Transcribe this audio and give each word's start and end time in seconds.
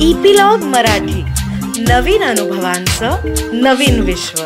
Epilogue 0.00 0.58
Marathi. 0.58 1.22
नवीन 1.82 2.22
अनुभवांचं 2.24 3.16
नवीन 3.52 4.00
विश्व. 4.00 4.42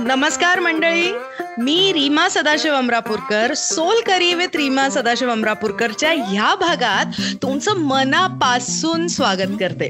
नमस्कार 0.00 0.60
मंडळी. 0.60 1.12
मी 1.58 1.92
Reema 1.92 2.28
Sadashiv 2.28 2.74
Amrapurkar 2.74 3.52
soul 3.54 4.00
curry 4.06 4.32
with 4.34 4.56
Reema 4.56 4.88
Sadashiv 4.88 5.30
अमरापूरकरच्या 5.30 6.10
ह्या 6.30 6.54
भागात 6.54 7.20
तुमचं 7.42 7.78
मनापासून 7.78 9.06
स्वागत 9.08 9.54
करते. 9.60 9.88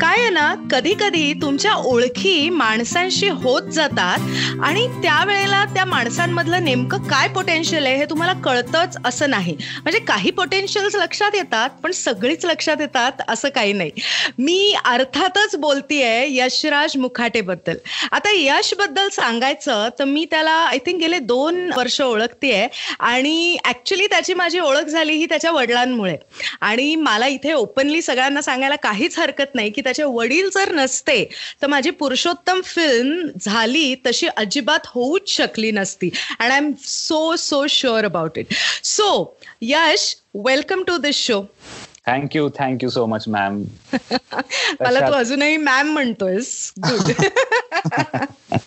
काय 0.00 0.20
आहे 0.20 0.30
ना 0.30 0.54
कधी 0.70 0.94
कधी 0.94 1.32
तुमच्या 1.32 1.74
ओळखी 1.74 2.48
माणसांशी 2.50 3.28
होत 3.28 3.68
जातात 3.72 4.62
आणि 4.62 4.86
त्यावेळेला 5.02 5.64
त्या 5.64 5.84
माणसांमधलं 5.84 6.64
नेमकं 6.64 7.02
काय 7.08 7.28
पोटेन्शियल 7.28 7.86
आहे 7.86 7.96
हे 7.96 8.04
तुम्हाला 8.10 8.32
कळतच 8.44 8.96
असं 9.04 9.30
नाही. 9.30 9.56
म्हणजे 9.82 9.98
काही 9.98 10.30
पोटेन्शियल्स 10.30 10.96
लक्षात 10.96 11.34
येतात 11.34 11.70
पण 11.82 11.92
सगळीच 11.92 12.44
लक्षात 12.44 12.80
येतात 12.80 13.22
असं 13.28 13.48
काही 13.48 13.72
नाही. 13.72 13.90
मी 14.38 14.74
अर्थातच 14.84 15.56
बोलतीये 15.56 16.26
यशराज 16.36 16.96
मुखाटेबद्दल. 16.96 17.76
आता 18.12 18.34
यशबद्दल 18.34 19.08
सांगायचं 19.12 19.88
तर 19.98 20.04
मी 20.04 20.24
त्याला 20.30 20.50
आय 20.50 20.78
थिंक 20.78 20.92
गेले 20.98 21.18
दोन 21.18 21.70
वर्ष 21.76 22.00
ओळखतेय. 22.00 22.66
आणि 23.00 23.56
ऍक्च्युली 23.64 24.06
त्याची 24.06 24.34
माझी 24.34 24.58
ओळख 24.58 24.84
झाली 24.84 25.12
ही 25.12 25.26
त्याच्या 25.26 25.50
वडिलांमुळे. 25.50 26.16
आणि 26.60 26.96
मला 26.96 27.26
इथे 27.26 27.52
ओपनली 27.52 28.02
सगळ्यांना 28.02 28.42
सांगायला 28.42 28.76
काहीच 28.76 29.18
हरकत 29.18 29.54
नाही 29.54 29.70
की 29.70 29.80
त्याचे 29.80 30.02
वडील 30.02 30.48
जर 30.54 30.72
नसते 30.72 31.28
तर 31.62 31.66
माझी 31.66 31.90
पुरुषोत्तम 31.90 32.60
फिल्म 32.60 33.28
झाली 33.40 33.94
तशी 34.06 34.26
अजिबात 34.36 34.86
होऊच 34.86 35.28
शकली 35.28 35.70
नसती. 35.70 36.10
And 36.40 36.52
I 36.52 36.58
am 36.58 36.72
so 36.84 37.36
so 37.36 37.66
sure 37.66 38.04
about 38.04 38.38
it 38.38 38.46
so 38.84 39.38
Yash 39.62 40.16
welcome 40.34 40.82
to 40.82 40.96
this 40.96 41.16
show 41.16 41.42
thank you 42.06 42.48
thank you 42.58 42.88
so 42.90 43.06
much 43.06 43.24
ma'am 43.28 43.62
मला 44.80 45.00
तू 45.00 45.12
अजूनही 45.12 45.56
मॅम 45.56 45.92
म्हणतोयस. 45.92 46.72
गुड 46.78 47.12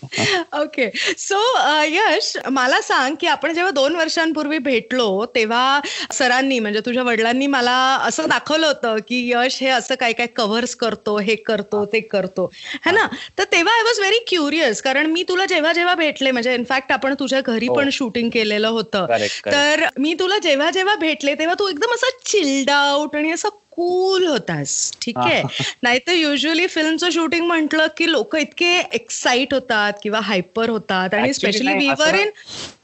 ओके 0.62 0.90
सो 1.18 1.42
यश 1.84 2.38
मला 2.52 2.82
सांग 2.82 3.16
की 3.22 3.28
आपण 3.28 3.54
जेव्हा 3.54 3.72
दोन 3.72 3.96
वर्षांपूर्वी 3.96 4.58
भेटलो 4.58 5.26
तेव्हा 5.36 5.82
सरांनी 6.12 6.60
म्हणजे 6.60 6.80
तुझ्या 6.80 7.04
वडिलांनी 7.04 7.48
मला 7.48 7.76
असं 8.02 8.28
दाखवलं 8.30 8.68
होतं 8.68 8.98
की 9.08 9.32
यश 9.32 9.58
हे 9.62 9.70
असं 9.70 9.96
काय 9.96 10.14
काय 10.14 10.28
कव्हर्स 10.28 10.76
करतो 10.76 11.18
हे 11.18 11.36
करतो 11.36 11.86
ते 11.86 12.00
करतो. 12.00 12.52
है 12.86 12.92
ना? 12.92 13.08
तर 13.38 13.44
तेव्हा 13.44 13.76
आय 13.76 13.82
वॉज 13.82 14.00
व्हेरी 14.00 14.20
क्युरियस 14.28 14.82
कारण 14.82 15.06
मी 15.06 15.24
तुला 15.24 15.46
जेव्हा 15.46 15.74
जेव्हा 15.74 15.96
भेटले 15.96 16.32
म्हणजे 16.32 16.54
इनफॅक्ट 16.54 16.92
आपण 16.92 17.14
तुझ्या 17.14 17.42
घरी 17.42 17.68
पण 17.68 17.90
शूटिंग 17.90 18.30
केलेलं 18.30 18.68
होतं. 18.68 19.06
तर 19.46 19.86
मी 19.98 20.14
तुला 20.14 20.38
जेव्हा 20.38 20.70
जेव्हा 20.72 20.96
भेटले 20.96 21.34
तेव्हा 21.34 21.56
तू 21.60 21.68
एकदम 21.68 21.94
असं 21.94 22.08
चिल्ड 22.26 22.70
आउट 22.70 23.16
आणि 23.16 23.32
असं 23.32 23.50
कूल 23.78 24.28
होतास. 24.28 24.92
ठीक 25.02 25.18
आहे. 25.18 25.44
नाहीतर 25.84 26.12
युजली 26.12 26.68
फिल्मचं 26.68 27.10
शूटिंग 27.10 27.46
म्हटलं 27.46 27.88
की 27.98 28.12
लोक 28.12 28.36
इतके 28.36 28.80
एक्साइट 28.80 29.54
होतात 29.54 29.94
किंवा 30.04 30.20
हायपर 30.20 30.70
होतात. 30.70 31.14
आणि 31.14 31.34
स्पेशली 31.34 31.74
वीवर 31.74 32.16
इन 32.16 32.30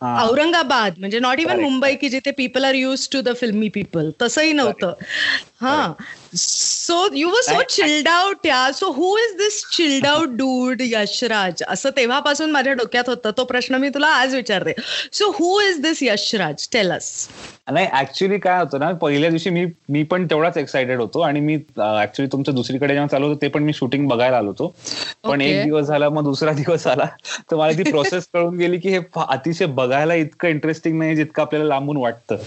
औरंगाबाद 0.02 0.94
म्हणजे 0.98 1.20
नॉट 1.20 1.40
इव्हन 1.40 1.60
मुंबई 1.60 1.96
की 1.96 2.10
जिथे 2.10 2.32
people 2.32 2.64
are 2.64 2.74
use 2.74 3.10
to 3.14 3.22
the 3.22 3.30
filmy 3.36 3.68
people 3.68 4.10
तसंही 4.22 4.52
नव्हतं. 4.52 4.94
हा 5.64 5.94
so 6.36 7.06
you 7.14 7.30
were 7.30 7.42
so 7.44 7.62
chilled 7.70 8.08
out 8.08 8.46
yeah 8.46 8.72
so 8.74 8.90
who 8.92 9.18
is 9.18 9.36
this 9.38 9.64
chilled 9.72 10.06
out 10.08 10.30
dude 10.38 10.82
Yashraj 10.82 11.64
असं 11.68 11.90
तेव्हापासून 11.98 12.52
माझ्या 12.52 12.74
डोक्यात 12.74 13.10
होतं. 13.10 13.32
तो 13.38 13.44
प्रश्न 13.46 13.76
मी 13.76 13.90
तुला 13.90 14.08
आज 14.08 14.36
विचारते. 14.36 14.74
So 15.14 15.30
who 15.40 15.60
is 15.62 15.80
this 15.82 16.04
Yashraj 16.04 16.68
tells 16.74 17.12
नाही 17.72 17.88
ऍक्च्युली 18.00 18.38
काय 18.40 18.58
होतं 18.60 18.80
ना 18.80 18.92
पहिल्या 19.02 19.30
दिवशी 19.30 19.50
मी 19.50 19.66
मी 19.90 20.02
पण 20.04 20.26
तेवढाच 20.30 20.58
एक्सायटेड 20.58 21.00
होतो 21.00 21.20
आणि 21.22 21.40
मी 21.40 21.56
ऍक्च्युली 21.56 22.32
तुमचं 22.32 22.56
दुसरीकडे 22.56 22.94
जेव्हा 22.94 23.08
चालू 23.08 23.28
होतं 23.28 23.42
ते 23.42 23.48
पण 23.48 23.64
मी 23.64 23.74
शूटिंग 23.74 24.08
बघायला 24.08 24.38
आलो 24.38 24.48
होतो. 24.48 24.74
पण 25.24 25.42
एक 25.42 25.64
दिवस 25.64 25.88
झाला 25.88 26.10
मग 26.10 26.24
दुसरा 26.24 26.52
दिवस 26.54 26.88
आला 26.88 27.06
तर 27.52 27.56
मला 27.56 27.72
ती 27.78 27.84
प्रोसेस 27.92 28.28
कळून 28.34 28.58
गेली 28.58 28.80
की 28.80 28.90
हे 28.90 29.00
अतिशय 29.28 29.66
बघायला 29.80 30.14
इतकं 30.16 30.48
इंटरेस्टिंग 30.48 30.98
नाही 31.00 31.16
जितकं 31.16 31.42
आपल्याला 31.42 31.68
लांबून 31.68 31.98
वाटतं. 31.98 32.38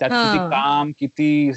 त्यात 0.00 0.10
किती 0.10 0.38
काम 0.50 0.90
किती 0.98 1.50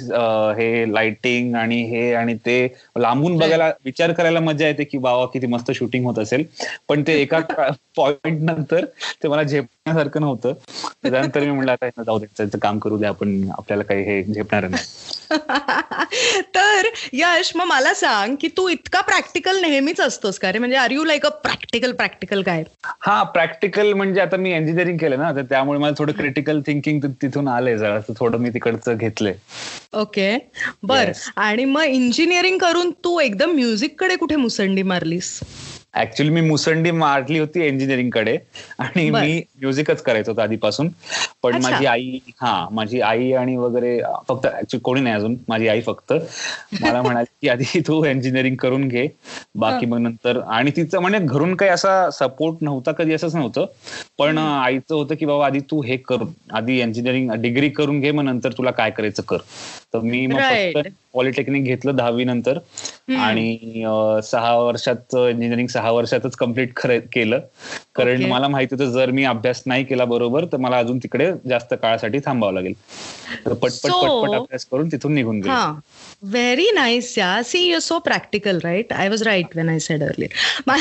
हे 0.56 0.92
लाइटिंग 1.04 1.54
आणि 1.54 1.82
हे 1.82 2.14
आणि 2.14 2.34
ते 2.34 2.74
लांबून 2.98 3.36
बघायला 3.36 3.70
विचार 3.84 4.12
करायला 4.12 4.40
मजा 4.40 4.66
येते 4.66 4.84
की 4.84 4.98
बाबा 4.98 5.24
किती 5.24 5.46
मस्त 5.46 5.70
शूटिंग 5.74 6.04
होत 6.04 6.18
असेल. 6.18 6.44
पण 6.88 7.02
ते 7.06 7.20
एका 7.20 7.38
पॉइंट 7.96 8.42
नंतर 8.42 8.84
ते 9.22 9.28
मला 9.28 9.42
झेपण्यासारखं 9.42 10.20
नव्हतं. 10.20 10.52
त्यानंतर 11.02 11.40
मी 11.40 11.50
म्हणलं 11.50 11.72
आता 11.72 12.02
जाऊ 12.02 12.18
दे 12.18 12.58
काम 12.62 12.78
करू 12.78 12.98
दे 12.98 13.06
आपण 13.06 13.50
आपल्याला 13.58 13.82
काही 13.82 14.02
हे 14.02 14.22
झेपणार 14.24 14.68
नाही. 14.68 14.84
तर 16.54 16.82
यश 17.12 17.52
मग 17.56 17.64
मला 17.64 17.94
सांग 17.94 18.34
की 18.40 18.48
तू 18.48 18.68
इतका 18.68 19.00
प्रॅक्टिकल 19.00 19.60
नेहमीच 19.60 20.00
असतोस 20.00 20.38
का 20.38 20.52
रे? 20.52 20.58
म्हणजे 20.58 20.76
are 20.76 20.90
you 20.90 21.04
like 21.04 21.26
a 21.26 21.28
practical 21.28 21.92
practical 21.92 22.42
काय 22.42 22.64
हा 23.00 23.22
प्रॅक्टिकल 23.22 23.92
म्हणजे 23.92 24.20
आता 24.20 24.36
मी 24.36 24.54
इंजिनिअरिंग 24.54 24.98
केलं 24.98 25.18
ना 25.18 25.32
तर 25.32 25.42
त्यामुळे 25.42 25.78
मला 25.78 25.92
थोडं 25.98 26.12
क्रिटिकल 26.12 26.60
थिंकिंग 26.60 27.00
तिथून 27.22 27.48
आलंय 27.48 27.78
जरा 27.78 27.98
थोडं 28.18 28.38
मी 28.38 28.50
तिकडचं 28.50 28.96
घेतलंय. 28.96 29.34
ओके 29.94 30.38
बर 30.94 31.12
आणि 31.36 31.64
मग 31.64 31.82
इंजिनिअरिंग 31.82 32.58
करून 32.58 32.90
तू 33.04 33.18
एकदम 33.20 33.50
म्युझिककडे 33.50 34.16
कुठे 34.16 34.36
मुसंडी 34.36 34.82
मारलीस? 34.82 35.38
ऍक्च्युली 35.94 36.30
मी 36.32 36.40
मुसंडी 36.40 36.90
मारली 36.90 37.38
होती 37.38 37.66
इंजिनिअरिंगकडे 37.66 38.36
आणि 38.78 39.08
मी 39.10 39.40
म्युझिकच 39.60 40.02
करायचं 40.02 40.30
होतं 40.30 40.42
आधीपासून. 40.42 40.88
पण 41.42 41.56
माझी 41.62 41.86
आई 41.86 42.18
हा 42.40 42.66
माझी 42.72 43.00
आई 43.00 43.32
आणि 43.32 43.56
वगैरे 43.56 43.98
फक्त 44.28 44.46
ऍक्च्युली 44.46 44.80
कोणी 44.82 45.00
नाही 45.00 45.14
अजून 45.14 45.36
माझी 45.48 45.68
आई 45.68 45.80
फक्त. 45.80 46.12
मला 46.80 47.02
म्हणाली 47.02 47.32
की 47.42 47.48
आधी 47.48 47.80
तू 47.80 48.04
इंजिनिअरिंग 48.04 48.56
करून 48.56 48.88
घे 48.88 49.06
बाकी 49.54 49.86
मग 49.86 49.98
नंतर. 49.98 50.40
आणि 50.40 50.70
तिचं 50.76 51.00
म्हणजे 51.00 51.18
घरून 51.18 51.54
काही 51.54 51.70
असा 51.70 52.10
सपोर्ट 52.10 52.56
नव्हता 52.60 52.92
कधी 52.92 53.14
असंच 53.14 53.34
नव्हतं. 53.34 53.66
पण 54.18 54.38
आईचं 54.38 54.94
होतं 54.94 55.14
की 55.14 55.26
बाबा 55.26 55.46
आधी 55.46 55.60
तू 55.70 55.82
हे 55.82 55.96
कर 55.98 56.22
आधी 56.52 56.80
इंजिनिअरिंग 56.80 57.30
डिग्री 57.42 57.68
करून 57.70 58.00
घे 58.00 58.10
मग 58.10 58.24
नंतर 58.24 58.52
तुला 58.58 58.70
काय 58.70 58.90
करायचं 58.90 59.22
कर. 59.22 59.38
तर 59.94 59.98
मी 60.00 60.26
मग 60.26 60.40
फक्त 60.74 60.88
पॉलिटेक्निक 61.14 61.64
घेतलं 61.64 61.96
दहावी 61.96 62.24
नंतर. 62.24 62.58
आणि 63.16 63.56
सहा 64.24 64.56
वर्षात 64.56 65.14
इंजिनिअरिंग 65.16 65.66
सहा 65.66 65.90
वर्षातच 65.90 66.36
कंप्लीट 66.36 66.72
केलं. 67.12 67.40
कारण 67.94 68.24
मला 68.24 68.48
माहिती 68.48 68.74
होतं 68.74 68.90
जर 68.90 69.10
मी 69.10 69.24
अभ्यास 69.24 69.62
नाही 69.66 69.84
केला 69.84 70.04
बरोबर 70.04 70.44
तर 70.44 70.56
मला 70.56 70.78
अजून 70.78 70.98
तिकडे 70.98 71.30
जास्त 71.48 71.74
काळासाठी 71.82 72.18
थांबावं 72.18 72.54
लागेल. 72.54 72.72
तर 73.46 73.52
पटपट 73.52 73.90
पटपट 73.92 74.34
अभ्यास 74.34 74.64
करून 74.64 74.88
तिथून 74.88 75.14
निघून 75.14 75.40
गेलो. 75.40 75.54
Very 76.24 76.70
nice 76.74 77.16
yeah 77.18 77.40
see 77.44 77.58
you 77.60 77.78
so 77.80 77.98
practical 77.98 78.58
right 78.64 78.92
I 78.92 79.08
was 79.08 79.22
right 79.22 79.56
when 79.56 79.68
I 79.68 79.78
said 79.78 80.02
earlier 80.02 80.72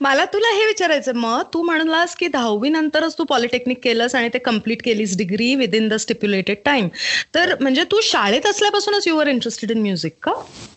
मला 0.00 0.24
तुला 0.24 0.48
हे 0.56 0.66
विचारायचं 0.66 1.16
मग 1.16 1.42
तू 1.54 1.62
म्हणलास 1.62 2.14
की 2.16 2.28
दहावी 2.28 2.68
नंतरच 2.68 3.18
तू 3.18 3.24
पॉलिटेक्निक 3.24 3.78
केलंस 3.84 4.14
आणि 4.14 4.28
ते 4.34 4.38
कंप्लीट 4.38 4.82
केलीस 4.84 5.16
degree 5.18 5.54
within 5.74 5.88
the 5.88 5.94
stipulated 6.00 6.56
time 6.64 6.88
तर 7.34 7.54
म्हणजे 7.60 7.84
तू 7.92 8.00
शाळेत 8.02 8.46
असल्यापासूनच 8.46 9.08
युअर 9.08 9.26
इंटरेस्टेड 9.28 9.70
इन 9.70 9.80
म्युझिक 9.82 10.12
का? 10.22 10.32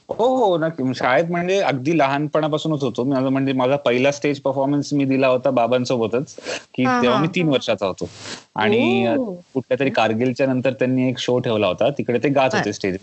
हो 0.10 0.26
हो 0.36 0.58
नक्की. 0.58 0.94
शाळेत 0.96 1.32
म्हणजे 1.32 1.60
अगदी 1.62 1.98
लहानपणापासूनच 1.98 2.84
होतो. 2.84 3.04
माझा 3.04 3.30
म्हणजे 3.30 3.54
माझा 3.54 3.76
पहिला 3.86 4.12
स्टेज 4.12 4.40
परफॉर्मन्स 4.42 4.94
मी 4.94 5.06
दिला 5.06 5.28
होता 5.28 5.50
बाबांसोबतच 5.52 6.36
की 6.76 6.86
तेव्हा 6.86 7.20
मी 7.22 7.28
तीन 7.36 7.50
वर्षाचा 7.50 7.86
होतो. 7.86 8.10
आणि 8.56 9.16
कुठल्या 9.54 9.80
तरी 9.80 9.90
कारगिलच्या 9.90 10.48
नंतर 10.48 10.74
त्यांनी 10.80 11.08
एक 11.10 11.20
शो 11.20 11.38
ठेवला 11.40 11.68
होता. 11.68 11.90
तिकडे 11.98 12.20
ते 12.24 12.30
गात 12.30 12.56
होते 12.56 12.74
स्टेज 12.74 12.98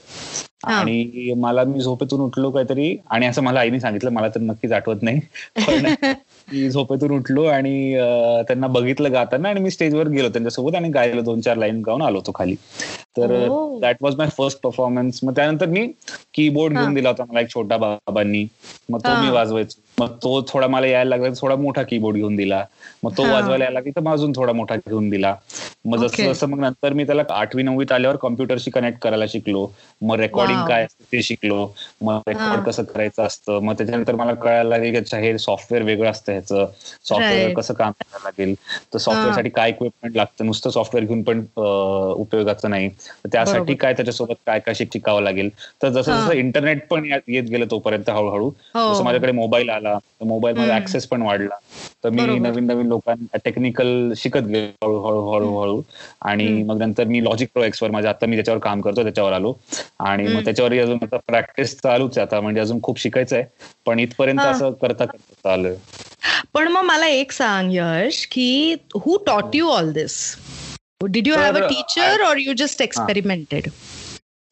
आणि 0.67 1.35
मला 1.37 1.65
मी 1.65 1.81
झोपेतून 1.81 2.21
उठलो 2.21 2.51
काहीतरी 2.51 2.97
आणि 3.11 3.27
असं 3.27 3.43
मला 3.43 3.61
आईने 3.61 3.81
सांगितलं 3.81 4.11
मला 4.11 4.29
तर 4.29 4.41
नक्कीच 4.41 4.73
आठवत 4.73 5.03
नाही. 5.03 5.21
पण 5.67 5.87
मी 6.53 6.71
झोपेतून 6.71 7.11
उठलो 7.11 7.45
आणि 7.45 7.95
त्यांना 8.47 8.67
बघितलं 8.67 9.13
गाताना 9.13 9.49
आणि 9.49 9.61
मी 9.61 9.71
स्टेजवर 9.71 10.09
गेलो 10.09 10.29
त्यांच्यासोबत 10.29 10.75
आणि 10.75 10.89
गायलो 10.89 11.23
दोन 11.23 11.41
चार 11.41 11.57
लाईन 11.57 11.83
गाऊन 11.87 12.03
आलो 12.03 12.19
होतो 12.19 12.33
खाली. 12.35 12.55
तर 13.19 13.49
that 13.81 13.97
was 14.01 14.15
my 14.17 14.29
first 14.29 14.61
performance 14.61 15.21
मग 15.23 15.33
त्यानंतर 15.37 15.67
मी 15.67 15.87
कीबोर्ड 16.35 16.79
घेऊन 16.79 16.95
दिला 16.95 17.09
होता 17.09 17.25
मला 17.29 17.41
एक 17.41 17.49
छोटा 17.49 17.77
बाबांनी. 17.77 18.47
मग 18.89 18.99
तो 18.99 19.23
मी 19.23 19.31
वाजवायचो. 19.31 19.84
मग 19.99 20.17
तो 20.23 20.41
थोडा 20.49 20.67
मला 20.67 20.87
यायला 20.87 21.09
लागला 21.09 21.29
थोडा 21.41 21.57
मोठा 21.57 21.83
कीबोर्ड 21.83 22.17
घेऊन 22.17 22.37
दिला. 22.37 22.65
मग 23.03 23.13
तो 23.17 23.23
वाजवायला 23.33 23.65
यायला 23.65 23.81
तर 23.91 24.09
अजून 24.13 24.33
थोडा 24.37 24.53
मोठा 24.53 24.77
घेऊन 24.77 25.09
दिला. 25.11 25.35
मग 25.85 26.07
जसं 26.07 26.33
जसं 26.33 26.49
मग 26.49 26.61
नंतर 26.61 26.93
मी 26.93 27.05
त्याला 27.05 27.23
आठवी 27.31 27.63
नववीत 27.63 27.93
आल्यावर 27.93 28.17
कॉम्प्युटरशी 28.17 28.71
कनेक्ट 28.71 28.99
करायला 29.01 29.25
शिकलो. 29.29 29.67
मग 30.03 30.21
रेकॉर्डिंग 30.21 30.65
काय 30.69 30.85
असतं 30.85 31.05
ते 31.13 31.23
शिकलो. 31.23 31.67
मग 32.01 32.21
रेकॉर्ड 32.29 32.65
कसं 32.65 32.83
करायचं 32.85 33.23
असतं? 33.23 33.59
मग 33.63 33.75
त्याच्यानंतर 33.75 34.15
मला 34.15 34.35
कळायला 34.35 34.69
लागेल 34.69 35.03
की 35.05 35.17
हे 35.17 35.37
सॉफ्टवेअर 35.39 35.85
वेगळं 35.85 36.11
असतं 36.11 36.33
ह्याचं. 36.33 36.67
सॉफ्टवेअर 37.05 37.53
कसं 37.55 37.75
काम 37.75 37.93
करायला 37.93 38.25
लागेल? 38.25 38.55
तर 38.95 38.99
सॉफ्टवेअरसाठी 38.99 39.49
काय 39.51 39.69
इक्विपमेंट 39.71 40.17
लागतं? 40.17 40.47
नुसतं 40.47 40.71
सॉफ्टवेअर 40.71 41.07
घेऊन 41.07 41.23
पण 41.23 41.45
उपयोगाचं 42.17 42.71
नाही. 42.71 42.89
तर 42.89 43.29
त्यासाठी 43.33 43.75
काय 43.75 43.93
त्याच्यासोबत 43.93 44.35
काय 44.47 44.59
काय 44.61 44.75
शिकावं 44.75 45.23
लागेल? 45.23 45.49
तर 45.83 45.89
जसं 45.89 46.13
जसं 46.15 46.33
इंटरनेट 46.35 46.87
पण 46.89 47.05
येत 47.29 47.45
गेलं 47.45 47.67
तोपर्यंत 47.71 48.11
हळूहळू 48.11 48.51
जसं 48.91 49.05
माझ्याकडे 49.05 49.33
मोबाईल 49.33 49.71
आला. 49.71 49.84
आला 49.87 49.99
मोबाईल 50.25 50.57
मध्ये 50.57 50.75
ऍक्सेस 50.77 51.07
पण 51.07 51.23
वाढला. 51.23 51.55
तर 52.05 52.11
मी 52.11 52.39
नवीन 52.39 52.67
नवीन 52.67 52.87
लोकांना 52.87 53.37
टेक्निकल 53.45 54.13
शिकत 54.17 54.47
गेलो 54.47 54.87
हळूहळू 54.87 55.31
हळूहळू 55.31 55.81
आणि 56.23 56.47
मग 56.63 56.79
नंतर 56.79 57.05
मी 57.05 57.23
लॉजिक 57.25 57.49
प्रो 57.55 57.63
एक्स 57.65 57.83
वर 57.83 57.91
माझ्या 57.91 58.11
आता 58.11 58.27
मी 58.27 58.37
ज्याच्यावर 58.37 58.61
काम 58.61 58.81
करतो 58.81 59.03
त्याच्यावर 59.03 59.33
आलो. 59.33 59.53
आणि 60.01 60.27
मग 60.27 60.45
त्याच्यावरही 60.45 60.79
अजून 60.79 60.99
आता 61.03 61.17
प्रॅक्टिस 61.27 61.77
चालूच 61.79 62.19
आहे. 62.19 62.27
आता 62.27 62.41
म्हणजे 62.41 62.61
अजून 62.61 62.81
खूप 62.83 62.99
शिकायचं 63.01 63.37
आहे 63.37 63.45
पण 63.87 63.99
इथपर्यंत 63.99 64.41
असं 64.41 64.73
करता 64.83 65.05
करता 65.05 65.35
चालू 65.45 65.75
पण 66.55 66.69
मग 66.69 66.85
मला 66.85 67.07
एक 67.07 67.33
सांग 67.33 67.71
यश 67.73 68.25
की 68.27 68.75
who 68.97 69.17
taught 69.27 69.57
you 69.57 69.69
all 69.69 69.93
this 69.93 70.17
did 71.05 71.27
you 71.29 71.35
have 71.35 71.57
a 71.57 71.67
teacher 71.69 72.23
or 72.23 72.37
you 72.39 72.53
just 72.57 72.83
experimented 72.83 73.69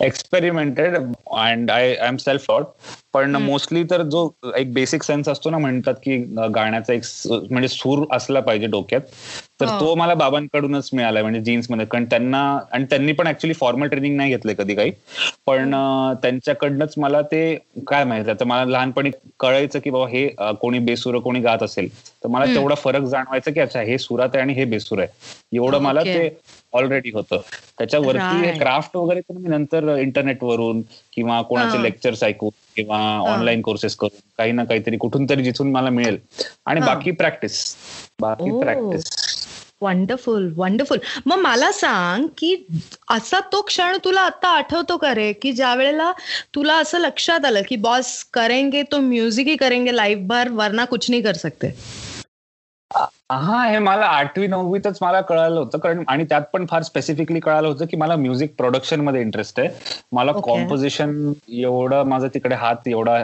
experimented 0.01 0.97
and 0.97 1.71
I 1.71 1.95
I 1.95 2.09
am 2.09 2.17
self 2.17 2.47
taught 2.49 2.65
पण 3.13 3.37
मोस्टली 3.37 3.83
तर 3.85 4.03
जो 4.03 4.23
एक 4.57 4.73
बेसिक 4.75 5.03
सेन्स 5.03 5.29
असतो 5.29 5.51
ना 5.51 5.59
म्हणतात 5.59 5.95
की 5.95 6.17
गाण्याचा 6.55 6.93
एक 6.93 7.03
म्हणजे 7.51 7.69
सूर 7.69 8.05
असला 8.13 8.41
पाहिजे 8.41 8.67
डोक्यात 8.67 9.01
तर 9.61 9.67
तो 9.81 9.95
मला 9.95 10.15
बाबांकडूनच 10.15 10.89
मिळालाय 10.93 11.23
म्हणजे 11.23 11.41
जीन्समध्ये 11.41 11.87
कारण 11.87 12.05
त्यांना 12.05 12.41
आणि 12.73 12.85
त्यांनी 12.91 13.13
पण 13.13 13.27
ऍक्च्युली 13.27 13.55
फॉर्मल 13.55 13.89
ट्रेनिंग 13.89 14.17
नाही 14.17 14.31
घेतलंय 14.31 14.55
कधी 14.55 14.75
काही. 14.75 14.93
पण 15.47 15.75
त्यांच्याकडनंच 16.23 16.95
मला 16.97 17.21
ते 17.23 17.43
काय 17.87 18.05
माहिती 18.05 18.31
आता 18.31 18.45
मला 18.45 18.65
लहानपणी 18.65 19.11
कळायचं 19.41 19.79
की 19.79 19.91
बाबा 19.91 20.09
हे 20.09 20.27
कोणी 20.61 20.79
बेसूर 20.79 21.19
कोणी 21.19 21.41
गात 21.41 21.63
असेल. 21.63 21.89
तर 22.25 22.29
मला 22.29 22.45
तेवढा 22.55 22.75
फरक 22.75 23.05
जाणवायचा 23.05 23.51
की 23.51 23.61
अच्छा 23.61 23.81
हे 23.81 23.99
सुरात 23.99 24.29
आहे 24.35 24.43
आणि 24.43 24.53
हे 24.53 24.65
बेसूर 24.65 24.99
आहे. 24.99 25.09
एवढं 25.53 25.83
मला 25.83 26.03
ते 26.05 26.29
ऑलरेडी 26.73 27.11
होतं. 27.11 27.41
त्याच्यावरती 27.79 28.45
हे 28.45 28.53
क्राफ्ट 28.59 28.97
वगैरे 28.97 29.21
तर 29.21 29.37
मी 29.37 29.49
नंतर 29.49 29.97
इंटरनेटवरून 29.97 30.81
किंवा 31.13 31.41
कोणाचे 31.43 31.83
लेक्चर्स 31.83 32.23
ऐकून 32.25 32.51
किंवा 32.77 32.99
ऑनलाईन 33.23 33.63
कोर्सेस 33.63 33.97
करून 33.97 34.19
काही 34.39 34.53
ना 34.53 34.65
काहीतरी 34.65 34.97
कुठून 34.97 35.27
तरी 35.31 35.45
जिथून 35.45 35.71
मला 35.73 35.91
मिळेल. 35.91 36.19
आणि 36.67 36.81
बाकी 36.81 37.11
प्रॅक्टिस 37.11 37.65
बाकी 38.21 38.59
प्रॅक्टिस 38.61 39.11
वंडरफुल 39.81 40.53
वंडरफुल 40.57 40.99
मग 41.27 41.39
मला 41.39 41.71
सांग 41.73 42.27
की 42.39 42.55
असा 43.11 43.41
तो 43.53 43.61
क्षण 43.61 43.97
तुला 44.05 44.21
आता 44.21 44.49
आठवतो 44.49 44.97
का 44.97 45.15
रे? 45.15 45.33
की 45.33 45.53
ज्या 45.53 45.75
वेळेला 45.75 46.13
तुला 46.55 46.75
असं 46.75 46.99
लक्षात 46.99 47.45
आलं 47.45 47.63
की 47.69 47.77
बॉस 47.77 48.13
करेंगे 48.25 48.83
तो 48.83 49.01
म्युझिक 49.01 49.47
ही 49.47 49.57
करेंगे 49.57 49.97
लाईफ 49.97 50.19
भर 50.19 50.49
वरना 50.51 50.85
कुछ 50.85 51.11
नाही 51.11 51.23
कर 51.23 51.35
सकते? 51.35 51.75
हा 53.33 53.63
हे 53.65 53.79
मला 53.79 54.07
आठवी 54.07 54.47
नववीतच 54.47 54.99
मला 55.03 55.21
कळालं 55.21 55.59
होतं 55.59 55.79
कारण 55.79 56.03
आणि 56.09 56.25
त्यात 56.25 56.43
पण 56.53 56.67
फार 56.67 56.83
स्पेसिफिकली 56.83 57.41
कळालं 57.41 57.69
होतं 57.69 57.87
की 57.87 57.97
मला 57.97 58.17
म्युझिक 58.17 58.55
प्रोडक्शनमध्ये 58.59 59.21
इंटरेस्ट 59.21 59.61
आहे. 59.61 59.69
मला 60.13 60.33
कॉम्पोजिशन 60.43 61.33
एवढं 61.51 62.03
माझा 62.03 62.29
तिकडे 62.35 62.55
हात 62.55 62.89
एवढा 62.89 63.19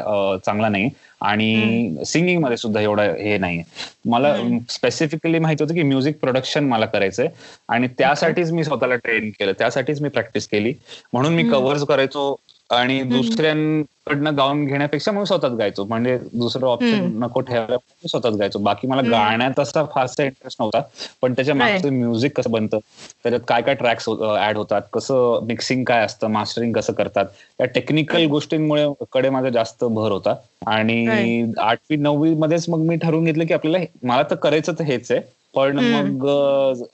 चांगला 0.46 0.68
नाही 0.68 0.88
आणि 1.20 2.04
सिंगिंगमध्ये 2.06 2.56
सुद्धा 2.56 2.80
एवढा 2.80 3.02
हे 3.02 3.36
नाही 3.38 3.62
मला 4.04 4.34
स्पेसिफिकली 4.70 5.38
माहिती 5.38 5.62
होतं 5.64 5.74
की 5.74 5.82
म्युझिक 5.82 6.18
प्रोडक्शन 6.20 6.64
मला 6.64 6.86
करायचंय 6.86 7.28
आणि 7.68 7.88
त्यासाठीच 7.98 8.52
मी 8.52 8.64
स्वतःला 8.64 8.94
ट्रेन 8.94 9.30
केलं 9.30 9.52
त्यासाठीच 9.58 10.00
मी 10.02 10.08
प्रॅक्टिस 10.08 10.48
केली. 10.48 10.72
म्हणून 11.12 11.34
मी 11.34 11.48
कव्हर्स 11.50 11.84
करायचो 11.84 12.34
आणि 12.70 13.02
दुसऱ्यांकडनं 13.02 14.36
गाऊन 14.36 14.64
घेण्यापेक्षा 14.66 15.12
मग 15.12 15.24
स्वतःच 15.24 15.52
गायचो. 15.52 15.84
म्हणजे 15.84 16.16
दुसरं 16.32 16.66
ऑप्शन 16.66 17.08
नको 17.18 17.40
ठेवायला 17.40 17.76
स्वतःच 18.08 18.34
गायचो. 18.34 18.58
बाकी 18.58 18.86
मला 18.86 19.02
गाण्यात 19.10 19.60
असा 19.60 19.84
फारसा 19.84 20.24
इंटरेस्ट 20.24 20.60
नव्हता. 20.60 20.80
पण 21.22 21.32
त्याच्या 21.32 21.54
मागचं 21.54 21.92
म्युझिक 21.92 22.36
कसं 22.36 22.50
बनतं 22.50 22.78
त्याच्यात 23.24 23.40
काय 23.48 23.62
काय 23.62 23.74
ट्रॅक्स 23.74 24.08
ऍड 24.40 24.56
होतात 24.56 24.82
कसं 24.92 25.46
मिक्सिंग 25.46 25.84
काय 25.84 26.04
असतं 26.04 26.30
मास्टरिंग 26.30 26.72
कसं 26.72 26.92
करतात 26.92 27.26
या 27.60 27.66
टेक्निकल 27.66 28.24
गोष्टींमुळे 28.26 28.86
कडे 29.12 29.30
माझा 29.30 29.48
जास्त 29.48 29.84
भर 29.84 30.12
होता. 30.12 30.34
आणि 30.66 31.52
आठवी 31.58 31.96
नववी 31.96 32.34
मध्येच 32.34 32.68
मग 32.68 32.78
मी 32.78 32.96
ठरवून 32.96 33.24
घेतलं 33.24 33.46
की 33.46 33.54
आपल्याला 33.54 33.84
मला 34.02 34.22
तर 34.22 34.34
करायचं 34.34 34.72
तर 34.78 34.84
हेच 34.84 35.10
आहे. 35.12 35.20
पण 35.54 35.78
मग 35.78 36.24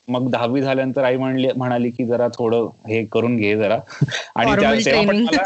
मग 0.08 0.30
दहावी 0.30 0.60
झाल्यानंतर 0.62 1.04
आई 1.04 1.16
म्हणली 1.16 1.48
म्हणाली 1.56 1.90
की 1.90 2.04
जरा 2.06 2.28
थोडं 2.34 2.68
हे 2.88 3.04
करून 3.04 3.36
घे 3.36 3.56
जरा. 3.56 3.78
आणि 4.36 4.84
तेव्हा 4.84 5.02
पण 5.08 5.16
मला 5.22 5.42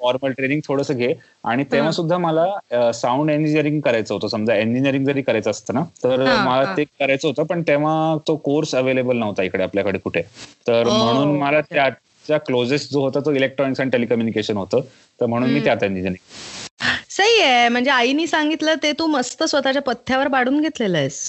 फॉर्मल 0.00 0.32
ट्रेनिंग 0.32 0.60
थोडस 0.66 0.90
घे. 0.90 1.12
आणि 1.44 1.64
तेव्हा 1.72 1.90
सुद्धा 1.92 2.18
मला 2.18 2.90
साऊंड 2.92 3.30
इंजिनिअरिंग 3.30 3.80
करायचं 3.80 4.14
होतं. 4.14 4.28
समजा 4.28 4.56
इंजिनिअरिंग 4.56 5.04
जरी 5.06 5.22
करायचं 5.22 5.50
असतं 5.50 5.74
ना 5.74 5.82
तर 6.04 6.24
मला 6.44 6.74
ते 6.76 6.84
करायचं 6.84 7.28
होतं. 7.28 7.44
पण 7.44 7.62
तेव्हा 7.68 8.16
तो 8.28 8.36
कोर्स 8.36 8.74
अवेलेबल 8.74 9.16
नव्हता 9.16 9.42
इकडे 9.42 9.62
आपल्याकडे 9.62 9.98
कुठे. 9.98 10.22
तर 10.68 10.88
म्हणून 10.88 11.36
मला 11.38 11.60
त्याच्या 11.60 12.38
क्लोजेस्ट 12.38 12.92
जो 12.92 13.00
होता 13.00 13.20
तो 13.20 13.32
इलेक्ट्रॉनिक्स 13.32 13.80
अँड 13.80 13.92
टेलिकम्युनिकेशन 13.92 14.56
होतं. 14.56 14.80
तर 15.20 15.26
म्हणून 15.26 15.50
मी 15.50 15.64
त्यात 15.64 15.82
इंजिनिअरिंग 15.82 16.92
सही 17.10 17.40
आहे. 17.42 17.68
म्हणजे 17.68 17.90
आईनी 17.90 18.26
सांगितलं 18.26 18.74
ते 18.82 18.92
तू 18.92 19.06
मस्त 19.06 19.42
स्वतःच्या 19.42 19.82
पथ्यावर 19.82 20.28
पाडून 20.28 20.60
घेतलेलं 20.60 20.98
आहेस. 20.98 21.28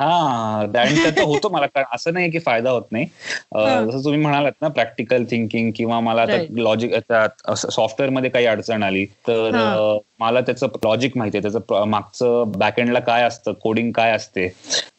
हा 0.00 0.66
त्याचा 0.72 1.22
होतो 1.22 1.48
मला 1.48 1.66
कारण 1.66 1.84
असं 1.92 2.12
नाही 2.12 2.30
की 2.30 2.38
फायदा 2.38 2.70
होत 2.70 2.82
नाही. 2.90 3.04
जसं 3.88 4.04
तुम्ही 4.04 4.20
म्हणालात 4.20 4.52
ना 4.62 4.68
प्रॅक्टिकल 4.68 5.24
थिंकिंग 5.30 5.70
किंवा 5.76 6.00
मला 6.00 6.22
आता 6.22 6.36
लॉजिक 6.50 6.94
सॉफ्टवेअरमध्ये 7.56 8.30
काही 8.30 8.46
अडचण 8.46 8.82
आली 8.82 9.04
तर 9.04 9.50
मला 10.20 10.40
त्याचं 10.40 10.66
लॉजिक 10.84 11.16
माहिती 11.16 11.38
आहे. 11.38 11.42
त्याचं 11.42 11.84
मागचं 11.88 12.52
बॅकएंडला 12.58 13.00
काय 13.00 13.22
असतं? 13.24 13.52
कोडिंग 13.62 13.90
काय 13.92 14.12
असते? 14.12 14.48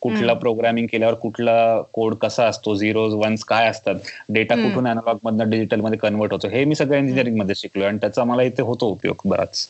कुठला 0.01 0.33
प्रोग्रामिंग 0.33 0.85
केल्यावर 0.91 1.13
कुठला 1.15 1.81
कोड 1.94 2.13
कसा 2.21 2.45
असतो? 2.47 2.75
झिरोज 2.75 3.13
वन्स 3.15 3.44
काय 3.45 3.68
असतात? 3.69 3.95
डेटा 4.29 4.56
कुठून 4.56 4.88
अॅनालॉग 4.88 5.18
मधनं 5.23 5.50
डिजिटलमध्ये 5.50 5.97
कन्वर्ट 6.00 6.31
होतो? 6.33 6.47
हे 6.47 6.63
मी 6.65 6.75
सगळं 6.75 6.97
इंजिनिअरिंगमध्ये 6.97 7.56
शिकलो 7.56 7.83
आणि 7.85 7.97
त्याचा 8.01 8.23
मला 8.23 8.44
इथे 8.44 8.62
होतो 8.62 8.88
उपयोग 8.91 9.21
बराच. 9.25 9.68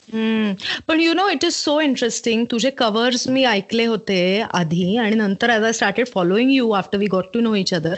पण 0.88 1.00
you 1.02 1.14
know 1.14 1.28
it 1.30 1.46
is 1.46 1.54
so 1.54 1.80
interesting 1.82 2.46
तुझे 2.52 2.70
कव्हर्स 2.78 3.28
मी 3.30 3.44
ऐकले 3.46 3.86
होते 3.86 4.20
आधी 4.54 4.96
आणि 4.98 5.16
नंतर 5.16 5.50
as 5.50 5.64
I 5.64 5.72
started 5.74 6.08
following 6.14 6.52
you 6.52 6.72
after 6.72 6.98
we 6.98 7.08
got 7.12 7.26
to 7.34 7.40
know 7.42 7.54
each 7.56 7.74
other 7.74 7.96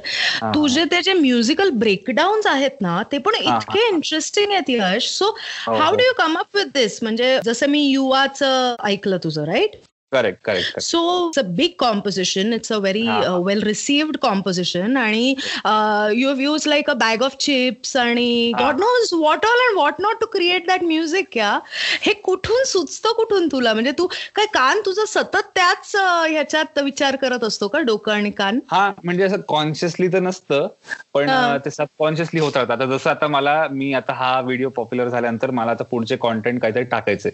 तुझे 0.55 0.83
ते 0.91 1.01
जे 1.01 1.13
म्युझिकल 1.13 1.69
ब्रेकडाऊन 1.79 2.41
आहेत 2.47 2.81
ना 2.81 3.01
ते 3.11 3.17
पण 3.17 3.35
इतके 3.35 3.87
इंटरेस्टिंग 3.87 4.51
आहेत 4.51 4.69
Yash. 4.69 5.09
So 5.09 5.35
how 5.67 5.95
do 5.95 6.03
you 6.03 6.13
come 6.17 6.37
up 6.37 6.55
with 6.55 6.73
this 6.73 6.99
म्हणजे 7.03 7.37
जसं 7.43 7.67
मी 7.67 7.81
युवाचं 7.81 8.75
ऐकलं 8.83 9.17
तुझं 9.17 9.43
right 9.43 9.71
correct 10.13 10.43
correct 10.45 10.79
so 10.79 11.01
it's 11.27 11.39
a 11.39 11.43
big 11.55 11.71
composition 11.79 12.53
it's 12.53 12.71
a 12.71 12.77
very 12.77 13.07
well 13.45 13.63
received 13.63 14.17
composition 14.21 14.97
आणि 14.97 15.27
you 16.15 16.27
have 16.29 16.39
use 16.39 16.67
like 16.67 16.89
a 16.89 16.93
bag 16.99 17.23
of 17.23 17.35
chips 17.39 17.95
आणि 17.97 18.51
God 18.59 18.79
knows 18.79 19.13
what 19.13 19.45
all 19.45 19.65
and 19.67 19.77
what 19.77 20.01
not 20.01 20.19
to 20.19 20.25
create 20.33 20.67
that 20.67 20.83
music 20.83 21.37
yeah 21.37 21.57
हे 22.01 22.13
कुठून 22.23 22.63
सुचतं 22.63 23.13
कुठून 23.13 23.47
तुला? 23.51 23.73
म्हणजे 23.73 23.91
तू 23.97 24.07
काय 24.35 24.45
कान 24.53 24.79
तुझं 24.85 25.05
सतत 25.07 25.47
त्याच 25.55 25.95
ह्याच्यात 25.95 26.79
विचार 26.79 27.15
करत 27.15 27.43
असतो 27.43 27.67
का? 27.67 27.79
डोकं 27.79 28.11
आणि 28.11 28.31
कान? 28.31 28.59
हा 28.71 28.91
म्हणजे 29.03 29.23
असं 29.23 29.41
कॉन्शियसली 29.47 30.07
तर 30.07 30.19
नसतं 30.19 30.67
पण 31.13 31.29
ते 31.65 31.69
सबकॉन्शियसली 31.69 32.39
होत 32.39 32.57
राहतात 32.57 32.81
आता 32.81 32.97
जसं 32.97 33.09
आता 33.09 33.27
मला 33.27 33.55
मी 33.71 33.91
आता 33.93 34.13
हा 34.13 34.39
व्हिडिओ 34.41 34.69
पॉप्युलर 34.69 35.09
झाल्यानंतर 35.09 35.51
मला 35.51 35.71
आता 35.71 35.83
पुढचे 35.83 36.15
कॉन्टेंट 36.15 36.61
काहीतरी 36.61 36.83
टाकायचंय. 36.83 37.31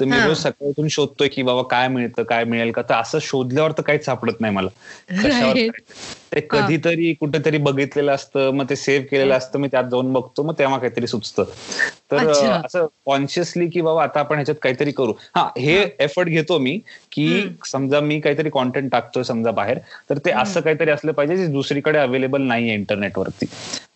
तर 0.00 0.04
मी 0.04 0.20
रोज 0.20 0.36
सकाळीतून 0.38 0.88
शोधतोय 0.88 1.28
की 1.28 1.42
बाबा 1.42 1.62
काय 1.70 1.88
मिळतं 1.88 2.21
काय 2.22 2.44
मिळेल 2.44 2.70
का? 2.70 2.82
तर 2.82 2.94
असं 2.94 3.18
शोधल्यावर 3.22 3.72
तर 3.72 3.82
काहीच 3.82 4.04
सापडत 4.04 4.40
नाही 4.40 4.54
मला. 4.54 4.68
ते 6.32 6.40
कधीतरी 6.50 7.12
कुठेतरी 7.14 7.58
बघितलेलं 7.58 8.12
असतं 8.12 8.50
मग 8.54 8.68
ते 8.70 8.76
सेव्ह 8.76 9.06
केलेलं 9.06 9.34
असतं 9.34 9.58
मी 9.58 9.68
त्यात 9.68 9.84
जाऊन 9.84 10.12
बघतो 10.12 10.42
मग 10.42 10.54
तेव्हा 10.58 10.78
काहीतरी 10.78 11.06
सुचतं. 11.06 11.44
तर 12.10 12.28
असं 12.64 12.86
कॉन्शियसली 13.06 13.66
की 13.68 13.80
बाबा 13.80 14.02
आता 14.02 14.20
आपण 14.20 14.36
ह्याच्यात 14.36 14.56
काहीतरी 14.62 14.90
करू. 14.92 15.12
हा 15.36 15.48
हे 15.58 15.76
एफर्ट 16.00 16.28
घेतो 16.28 16.58
मी 16.58 16.78
की 17.12 17.26
समजा 17.66 18.00
मी 18.00 18.18
काहीतरी 18.20 18.50
कॉन्टेंट 18.50 18.90
टाकतोय 18.92 19.22
समजा 19.24 19.50
बाहेर 19.50 19.78
तर 20.10 20.18
ते 20.24 20.30
असं 20.32 20.60
काहीतरी 20.60 20.90
असलं 20.90 21.12
पाहिजे 21.12 21.36
जे 21.36 21.46
दुसरीकडे 21.52 21.98
अवेलेबल 21.98 22.42
नाहीये 22.42 22.74
इंटरनेटवरती 22.74 23.46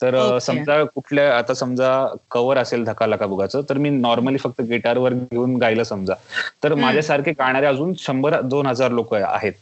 तर 0.02 0.16
समजा 0.42 0.82
कुठल्या 0.94 1.36
आता 1.36 1.54
समजा 1.54 1.90
कव्हर 2.30 2.58
असेल 2.58 2.84
धका 2.84 3.06
लका 3.06 3.26
बुगाचं 3.26 3.62
तर 3.68 3.78
मी 3.78 3.90
नॉर्मली 3.90 4.38
फक्त 4.38 4.60
गिटारवर 4.62 5.12
घेऊन 5.12 5.56
गायलं 5.56 5.84
समजा. 5.84 6.14
तर 6.62 6.74
माझ्यासारखे 6.76 7.30
गाणारे 7.38 7.66
अजून 7.66 7.92
शंभर 7.98 8.40
दोन 8.42 8.66
हजार 8.66 8.90
लोक 8.90 9.14
आहेत 9.14 9.52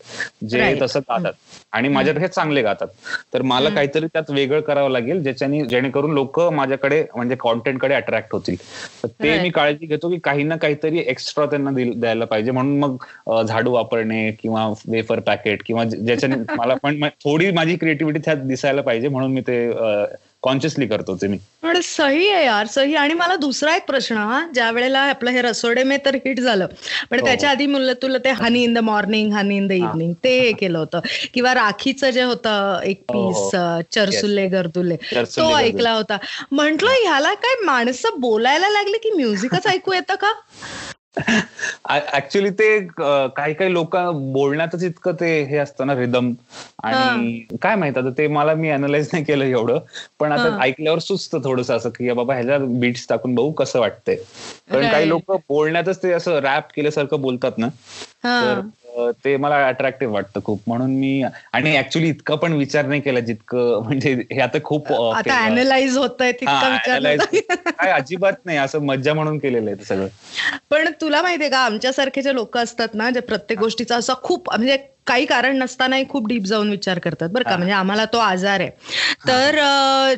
जे 0.44 0.74
तसं 0.80 1.00
गातात. 1.00 1.32
आणि 1.72 1.88
माझ्यापेक्षा 1.88 2.28
चांगले. 2.28 2.62
गातात. 2.64 2.88
तर 3.34 3.42
मला 3.42 3.68
काहीतरी 3.68 4.06
त्यात 4.06 4.30
वेगळं 4.30 4.60
करावं 4.60 4.90
लागेल 4.90 5.22
ज्याच्याने 5.22 5.64
जेणेकरून 5.64 6.12
लोक 6.12 6.40
माझ्याकडे 6.52 7.04
म्हणजे 7.16 7.36
कॉन्टेंटकडे 7.40 7.94
अट्रॅक्ट 7.94 8.28
होतील. 8.32 8.56
तर 9.02 9.08
ते 9.22 9.38
मी 9.42 9.50
काळजी 9.50 9.86
घेतो 9.86 10.08
की 10.08 10.18
काही 10.24 10.42
ना 10.42 10.56
काहीतरी 10.56 10.98
एक्स्ट्रा 11.06 11.46
त्यांना 11.46 11.70
द्यायला 11.74 12.24
पाहिजे. 12.24 12.50
म्हणून 12.50 12.78
मग 12.78 13.42
झाडू 13.42 13.72
वापरणे 13.72 14.30
किंवा 14.42 14.66
वेफर 14.88 15.20
पॅकेट 15.20 15.62
किंवा 15.66 15.84
ज्याच्याने 15.84 16.34
मला 16.58 16.74
पण 16.74 17.04
थोडी 17.24 17.50
माझी 17.50 17.76
क्रिएटिव्हिटी 17.76 18.20
त्यात 18.24 18.36
दिसायला 18.36 18.82
पाहिजे 18.82 19.08
म्हणून 19.08 19.32
मी 19.32 19.40
ते 19.40 19.58
कॉन्शियसली 20.44 20.86
करतो 20.86 21.14
ते 21.16 21.26
मी. 21.26 21.36
पण 21.62 21.80
सही 21.80 22.28
आहे 22.30 22.44
यार 22.44 22.66
सही. 22.66 22.94
आणि 22.94 23.14
मला 23.14 23.36
दुसरा 23.36 23.74
एक 23.76 23.86
प्रश्न 23.86 24.16
हा 24.16 24.40
ज्या 24.54 24.70
वेळेला 24.70 25.00
आपलं 25.00 25.30
हे 25.30 25.42
रसोडे 25.42 25.82
मे 25.82 25.96
तर 26.04 26.14
हिट 26.14 26.40
झालं 26.40 26.66
पण 27.10 27.24
त्याच्या 27.24 27.50
आधी 27.50 27.66
मुलं 27.66 27.92
तुला 28.02 28.18
ते 28.18 28.30
honey 28.30 28.62
in 28.64 28.74
the 28.74 28.78
morning 28.78 29.32
honey 29.32 29.56
in 29.56 29.66
the 29.68 29.72
evening 29.72 30.12
ते 30.24 30.38
हे 30.40 30.52
केलं 30.52 30.78
होतं. 30.78 31.00
किंवा 31.34 31.54
राखीचं 31.54 32.10
जे 32.10 32.22
होतं 32.22 32.80
एक 32.84 33.02
पीस 33.12 33.50
चरसुल्ले 33.94 34.46
गर्दुले 34.48 34.96
तो 35.36 35.56
ऐकला 35.58 35.92
होता. 35.92 36.16
म्हंटल 36.52 36.88
ह्याला 36.88 37.34
काय 37.34 37.64
माणसं 37.64 38.20
बोलायला 38.20 38.68
लागले 38.68 38.98
की 38.98 39.10
म्युझिकच 39.10 39.66
ऐकू 39.66 39.92
येतं 39.92 40.14
का? 40.14 40.32
ऍक्च्युली 41.16 42.50
ते 42.52 42.68
काही 42.98 43.54
काही 43.54 43.72
लोक 43.72 43.96
बोलण्यातच 44.32 44.82
इतकं 44.84 45.12
ते 45.14 45.28
हे 45.44 45.56
असतं 45.58 45.86
ना 45.86 45.94
रिदम 45.94 46.32
आणि 46.84 47.46
काय 47.62 47.74
माहीत 47.76 47.98
आता 47.98 48.10
ते 48.18 48.26
मला 48.28 48.54
मी 48.54 48.70
अनालाइज 48.70 49.08
नाही 49.12 49.24
केलं 49.24 49.44
एवढं. 49.44 49.78
पण 50.20 50.32
आता 50.32 50.48
ऐकल्यावर 50.58 50.98
सुचतं 51.00 51.40
थोडस 51.44 51.70
असं 51.70 51.90
की 51.90 52.12
बाबा 52.12 52.34
ह्याच्या 52.34 52.58
बीट्स 52.80 53.06
टाकून 53.08 53.34
बघू 53.34 53.52
कसं 53.54 53.80
वाटतंय. 53.80 54.16
कारण 54.68 54.88
काही 54.88 55.08
लोक 55.08 55.32
बोलण्यातच 55.48 56.02
ते 56.02 56.12
असं 56.12 56.38
रॅप 56.40 56.72
केल्यासारखं 56.74 57.20
बोलतात 57.20 57.58
ना. 57.58 57.68
तर 58.40 58.60
ते 58.96 59.36
मला 59.36 59.68
अट्रॅक्टिव्ह 59.68 60.14
वाटतं 60.14 60.40
खूप. 60.44 60.60
म्हणून 60.66 60.90
मी 60.90 61.22
आणि 61.52 61.76
ऍक्च्युली 61.78 62.08
इतकं 62.08 62.36
पण 62.36 62.52
विचार 62.52 62.86
नाही 62.86 63.00
केला 63.00 63.20
जितकं 63.20 63.82
म्हणजे 63.84 64.12
हे 64.32 64.40
आता 64.40 64.58
खूप 64.64 64.92
अनालाइज 64.92 65.98
होत 65.98 66.10
काय 66.18 67.90
अजिबात 67.90 68.32
नाही 68.44 68.58
असं 68.58 68.78
मज्जा 68.78 69.14
म्हणून 69.14 69.38
केलेलं 69.38 69.70
आहे 69.70 69.84
सगळं. 69.84 70.08
पण 70.70 70.88
तुला 71.00 71.22
माहितीये 71.22 71.50
का 71.50 71.58
आमच्यासारखे 71.58 72.22
जे 72.22 72.34
लोक 72.34 72.58
असतात 72.58 72.88
ना 72.94 73.10
जे 73.10 73.20
प्रत्येक 73.20 73.58
गोष्टीचा 73.58 73.96
असं 73.96 74.14
खूप 74.22 74.50
म्हणजे 74.50 74.76
काही 75.06 75.24
कारण 75.26 75.56
नसतानाही 75.58 76.04
खूप 76.08 76.26
डीप 76.28 76.42
जाऊन 76.46 76.70
विचार 76.70 76.98
करतात. 76.98 77.28
बरं 77.28 77.44
का? 77.44 77.56
म्हणजे 77.56 77.72
आम्हाला 77.74 78.04
तो 78.12 78.18
आजार 78.18 78.60
आहे. 78.60 78.70
तर 79.28 79.58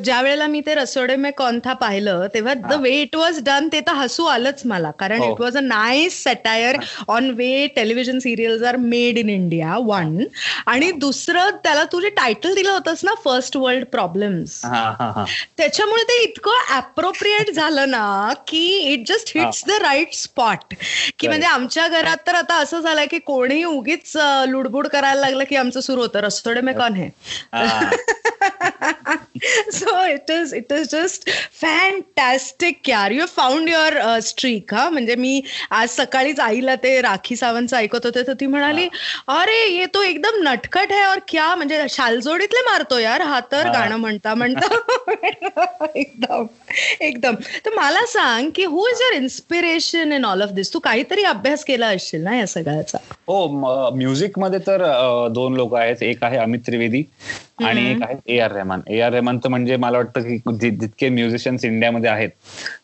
ज्या 0.04 0.20
वेळेला 0.22 0.46
मी 0.46 0.60
ते 0.66 0.74
रसोडे 0.74 1.16
मे 1.16 1.30
कॉन्था 1.30 1.72
पाहिलं 1.72 2.26
तेव्हा 2.34 2.54
the 2.54 2.72
way 2.80 2.90
it 3.00 3.16
was 3.16 3.40
done 3.44 3.68
ते 3.72 3.80
तर 3.86 3.92
हसू 3.94 4.24
आलंच 4.26 4.62
मला. 4.66 4.90
कारण 4.98 5.22
it 5.22 5.40
was 5.40 5.56
a 5.56 5.60
nice 5.60 6.22
satire 6.22 6.76
on 7.08 7.30
way 7.36 7.66
television 7.76 8.18
serials 8.18 8.62
are 8.62 8.76
made 8.76 9.18
in 9.18 9.28
India 9.30 9.76
one 9.86 10.18
आणि 10.66 10.90
दुसरं 10.98 11.50
त्याला 11.64 11.84
तू 11.92 12.00
जे 12.00 12.08
टायटल 12.16 12.54
दिलं 12.54 12.70
होतंस 12.70 13.04
ना 13.04 13.14
फर्स्ट 13.24 13.56
वर्ल्ड 13.56 13.84
प्रॉब्लेम्स 13.92 14.60
त्याच्यामुळे 15.56 16.02
ते 16.02 16.22
इतकं 16.22 16.74
अप्रोप्रिएट 16.76 17.50
झालं 17.50 17.90
ना 17.90 18.32
की 18.48 18.66
it 18.92 19.06
just 19.08 19.36
hits 19.36 19.64
the 19.68 19.80
right 19.82 20.14
spot 20.14 20.74
की 21.18 21.28
म्हणजे 21.28 21.46
आमच्या 21.46 21.88
घरात 21.88 22.26
तर 22.26 22.34
आता 22.34 22.54
असं 22.62 22.80
झालंय 22.80 23.06
की 23.06 23.18
कोणी 23.18 23.62
उगीच 23.64 24.12
लुडबुड 24.48 24.74
बुड 24.76 24.88
करायला 24.88 25.20
लागलं 25.20 25.44
की 25.44 25.56
आमचं 25.56 25.80
सुरू 25.80 26.00
होतं. 26.00 26.20
रस्तोडे 26.20 26.60
में 26.60 26.74
कौन 26.74 26.94
है. 26.94 27.08
So 29.72 30.04
it 30.06 30.30
is 30.30 30.54
it 30.54 30.72
is 30.72 30.88
just 30.90 31.28
fantastic 31.60 32.88
यार. 32.88 33.10
यू 33.10 33.26
फाउंड 33.26 33.68
युअर 33.68 33.98
स्ट्रीक 34.22 34.74
हा 34.74 34.88
म्हणजे 34.90 35.14
मी 35.14 35.40
आज 35.70 35.88
सकाळीच 35.90 36.40
आईला 36.40 36.74
ते 36.74 37.00
राखी 37.02 37.36
सावंतचं 37.36 37.76
ऐकत 37.76 38.04
होते 38.04 38.22
तर 38.26 38.32
ती 38.40 38.46
म्हणाली 38.46 38.88
अरे 39.28 39.58
ये 39.72 39.86
तो 39.94 40.02
एकदम 40.02 40.42
नटखट 40.42 40.92
है 40.92 41.04
और 41.06 41.18
क्या 41.28 41.54
म्हणजे 41.54 41.84
शालजोडीतले 41.90 42.60
मारतो 42.70 42.98
यार. 42.98 43.20
हा 43.20 43.40
तर 43.52 43.70
गाणं 43.72 43.96
म्हणता 43.96 44.34
म्हणता. 44.34 44.66
एकदम 45.96 46.46
एकदम. 47.00 47.34
तर 47.66 47.74
मला 47.76 48.04
सांग 48.06 48.50
की 48.54 48.64
who 48.64 48.86
is 48.88 49.00
your 49.02 49.14
inspiration 49.14 50.12
in 50.12 50.24
all 50.24 50.42
of 50.42 50.50
this 50.50 50.72
तू 50.74 50.78
काहीतरी 50.78 51.22
अभ्यास 51.24 51.64
केला 51.64 51.86
असशील 51.86 52.22
ना 52.24 52.36
या 52.36 52.46
सगळ्याचा? 52.46 52.98
हो 53.26 53.46
म्युझिकमध्ये 53.96 54.58
तर 54.66 54.84
दोन 55.32 55.54
लोक 55.54 55.74
आहेत. 55.74 56.02
एक 56.02 56.24
आहे 56.24 56.38
अमित 56.38 56.60
त्रिवेदी. 56.66 57.02
आणि 57.58 57.84
एक 57.90 58.02
आहे 58.02 58.16
A 58.26 58.38
R 58.38 58.52
Rahman. 58.52 58.80
A 58.88 58.98
R 59.00 59.12
Rahman 59.12 59.38
तर 59.38 59.48
म्हणजे 59.48 59.76
मला 59.76 59.98
वाटतं 59.98 60.22
की 60.22 60.68
जितके 60.70 61.08
म्युझिशियन्स 61.08 61.64
इंडियामध्ये 61.64 62.10
आहेत 62.10 62.30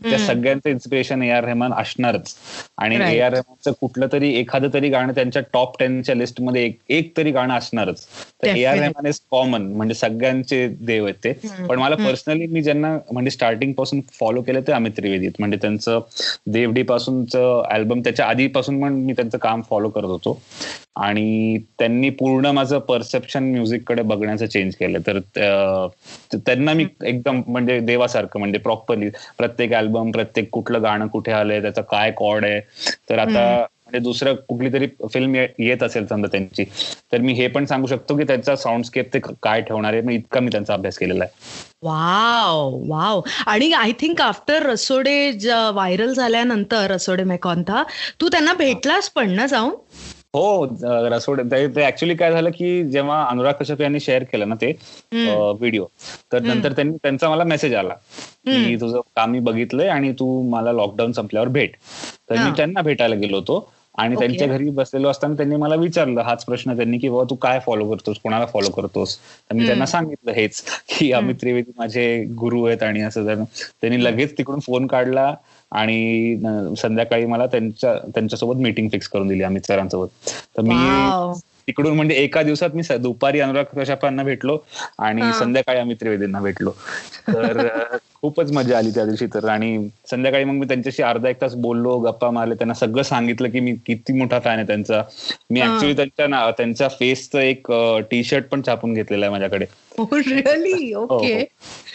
त्या 0.03 0.19
सगळ्यांचं 0.19 0.69
इन्स्पिरेशन 0.71 1.23
ए 1.23 1.29
आर 1.31 1.45
रेहमान 1.45 1.73
असणारच. 1.73 2.35
आणि 2.79 2.97
ए 2.97 3.19
आर 3.21 3.33
रेहमानचं 3.33 3.73
कुठलं 3.81 4.07
तरी 4.13 4.33
एखादं 4.35 4.69
तरी 4.75 4.89
गाणं 4.89 5.13
त्यांच्या 5.15 5.43
टॉप 5.53 5.79
टेनच्या 5.79 6.15
लिस्टमध्ये 6.15 6.65
एक 6.65 6.79
एक 6.91 7.17
तरी 7.17 7.31
गाणं 7.31 7.55
असणारच. 7.55 8.05
तर 8.43 8.47
A 8.49 8.65
R 8.65 8.79
Rahman 8.79 9.07
is 9.07 9.21
common 9.31 9.67
म्हणजे 9.73 9.95
सगळ्यांचे 9.95 10.67
देव 10.81 11.05
आहेत 11.05 11.25
ते. 11.25 11.33
पण 11.69 11.79
मला 11.79 11.97
पर्सनली 11.97 12.47
मी 12.47 12.63
ज्यांना 12.63 12.97
म्हणजे 13.13 13.31
स्टार्टिंगपासून 13.31 14.01
फॉलो 14.21 14.43
केलं 14.43 14.61
ते 14.67 14.73
अमित 14.73 14.93
त्रिवेदी 14.97 15.29
म्हणजे 15.39 15.57
त्यांचं 15.57 16.01
देवडी 16.47 16.83
पासूनचं 16.83 17.63
अल्बम 17.71 18.01
त्याच्या 18.01 18.27
आधीपासून 18.27 18.81
पण 18.83 18.93
मी 19.05 19.13
त्यांचं 19.13 19.39
काम 19.39 19.63
फॉलो 19.63 19.89
करत 19.89 20.05
होतो. 20.05 20.41
आणि 20.97 21.59
त्यांनी 21.79 22.09
पूर्ण 22.11 22.47
माझं 22.47 22.79
परसेप्शन 22.79 23.51
म्युझिककडे 23.53 24.03
बघण्याचं 24.03 24.47
चेंज 24.47 24.75
केलं. 24.77 24.99
तर 25.07 25.19
त्यांना 26.37 26.73
मी 26.73 26.87
एकदम 27.05 27.41
म्हणजे 27.47 27.79
देवासारखं 27.81 28.39
म्हणजे 28.39 28.59
प्रॉपरली 28.59 29.09
प्रत्येक 29.39 29.73
अल्बम 29.75 30.11
प्रत्येक 30.11 30.49
कुठलं 30.53 30.83
गाणं 30.83 31.07
कुठे 31.07 31.33
आलंय 31.33 31.61
त्याचा 31.63 31.83
काय 31.83 32.11
कॉर्ड 32.17 32.45
आहे. 32.45 32.61
तर 33.11 33.19
आता 33.19 33.65
म्हणजे 33.85 33.99
दुसरं 33.99 34.35
कुठली 34.49 34.73
तरी 34.73 34.87
फिल्म 35.13 35.45
येत 35.59 35.83
असेल 35.83 36.07
समजा 36.07 36.29
त्यांची 36.33 36.65
तर 37.13 37.21
मी 37.21 37.33
हे 37.33 37.47
पण 37.49 37.65
सांगू 37.65 37.87
शकतो 37.87 38.17
की 38.17 38.25
त्यांचा 38.25 38.55
साऊंडस्केप 38.57 39.13
ते 39.15 39.19
काय 39.43 39.61
ठेवणार 39.61 39.93
आहे 39.95 40.15
इतका 40.15 40.41
मी 40.41 40.51
त्यांचा 40.53 40.75
अभ्यास 40.75 40.99
केलेला 40.99 41.25
आहे. 41.25 41.33
Wow 41.83 42.71
wow. 42.89 43.21
आणि 43.47 43.73
आय 43.73 43.93
थिंक 44.01 44.21
आफ्टर 44.23 44.67
रसोडे 44.67 45.31
व्हायरल 45.45 46.13
झाल्यानंतर 46.15 46.91
रसोडे 46.91 47.25
मेकॉन्था 47.25 47.83
तू 48.21 48.29
त्यांना 48.29 48.53
भेटलास 48.55 49.09
पण 49.11 49.31
ना 49.31 49.47
जाऊन? 49.47 49.75
हो 50.35 50.65
रसोड 51.13 51.41
ते 51.53 51.85
ऍक्च्युली 51.87 52.15
काय 52.15 52.31
झालं 52.33 52.51
की 52.51 52.69
जेव्हा 52.85 53.23
अनुराग 53.25 53.55
कश्यप 53.55 53.81
यांनी 53.81 54.01
शेअर 54.01 54.23
केलं 54.25 54.49
ना 54.49 54.55
ते 54.55 54.71
व्हिडिओ 55.59 55.85
तर 56.33 56.43
नंतर 56.43 56.73
त्यांनी 56.73 56.97
त्यांचा 57.03 57.29
मला 57.31 57.45
मेसेज 57.45 57.75
आला 57.75 57.95
की 58.47 58.77
तुझं 58.81 59.01
काम 59.17 59.31
मी 59.31 59.41
बघितलंय 59.41 59.89
आणि 59.89 60.13
तू 60.13 60.31
मला 60.51 60.73
लॉकडाऊन 60.73 61.13
संपल्यावर 61.13 61.49
भेट. 61.49 61.77
तर 62.31 62.37
मी 62.37 62.51
त्यांना 62.57 62.83
भेटायला 62.83 63.15
गेलो 63.15 63.37
होतो 63.37 63.69
आणि 63.99 64.17
त्यांच्या 64.19 64.47
घरी 64.49 64.71
बसलेलो 64.71 65.09
असताना 65.09 65.35
त्यांनी 65.37 65.57
मला 65.57 65.75
विचारलं 65.75 66.21
हाच 66.23 66.45
प्रश्न 66.45 66.77
त्यांनी 66.77 66.99
की 66.99 67.09
बाबा 67.09 67.25
तू 67.31 67.35
काय 67.35 67.59
फॉलो 67.67 67.91
करतोस? 67.91 68.17
कोणाला 68.23 68.47
फॉलो 68.47 68.71
करतोस? 68.71 69.17
तर 69.51 69.55
मी 69.55 69.67
त्यांना 69.67 69.87
सांगितलं 69.87 70.33
हेच 70.33 70.63
की 70.89 71.11
अमित 71.13 71.35
त्रिवेदी 71.41 71.73
माझे 71.79 72.25
गुरु 72.39 72.65
आहेत 72.65 72.83
आणि 72.83 73.01
असं 73.03 73.45
त्यांनी 73.45 74.03
लगेच 74.05 74.37
तिकडून 74.39 74.61
फोन 74.61 74.87
काढला. 74.87 75.33
आणि 75.73 76.37
संध्याकाळी 76.79 77.27
मला 77.27 77.47
त्यांच्या 77.47 77.95
त्यांच्यासोबत 78.15 78.57
मीटिंग 78.57 78.89
फिक्स 78.89 79.09
करून 79.09 79.29
दिली 79.29 79.43
अमित 79.43 79.67
सरांसोबत. 79.67 80.09
तर 80.57 80.63
मी 80.63 80.75
तिकडून 81.67 81.97
म्हणजे 81.97 82.15
एका 82.15 82.43
दिवसात 82.43 82.71
मी 82.75 82.83
दुपारी 83.01 83.41
अनुराग 83.41 83.65
कश्यपांना 83.65 84.23
भेटलो 84.23 84.59
आणि 84.99 85.33
संध्याकाळी 85.39 85.79
अमित 85.79 85.97
त्रिवेदींना 86.01 86.41
भेटलो. 86.41 86.71
तर 87.29 87.69
खूपच 88.23 88.53
मजा 88.53 88.79
आली 88.79 88.91
त्या 88.91 89.05
दिवशी. 89.05 89.27
तर 89.27 89.49
आणि 89.49 89.89
संध्याकाळी 90.11 90.45
मग 90.45 90.53
मी 90.53 90.67
त्यांच्याशी 90.67 91.03
अर्धा 91.03 91.29
एक 91.29 91.41
तास 91.41 91.55
बोललो 91.55 91.99
गप्पा 91.99 92.31
मारले 92.31 92.55
त्यांना 92.55 92.75
सगळं 92.75 93.03
सांगितलं 93.03 93.51
की 93.51 93.61
मी 93.61 93.73
किती 93.87 94.13
मोठा 94.13 94.39
फॅन 94.39 94.57
आहे 94.57 94.67
त्यांचा. 94.67 95.03
मी 95.51 95.61
ऍक्च्युली 95.63 95.97
त्यांच्या 95.97 96.51
त्यांच्या 96.51 96.89
फेसचं 96.89 97.39
एक 97.39 97.73
टी 98.11 98.25
शर्ट 98.25 98.45
पण 98.45 98.63
छापून 98.67 98.95
घेतलेलं 98.95 99.25
आहे 99.25 99.33
माझ्याकडे. 99.33 99.65
हो, 100.95 101.05
हो. 101.05 101.25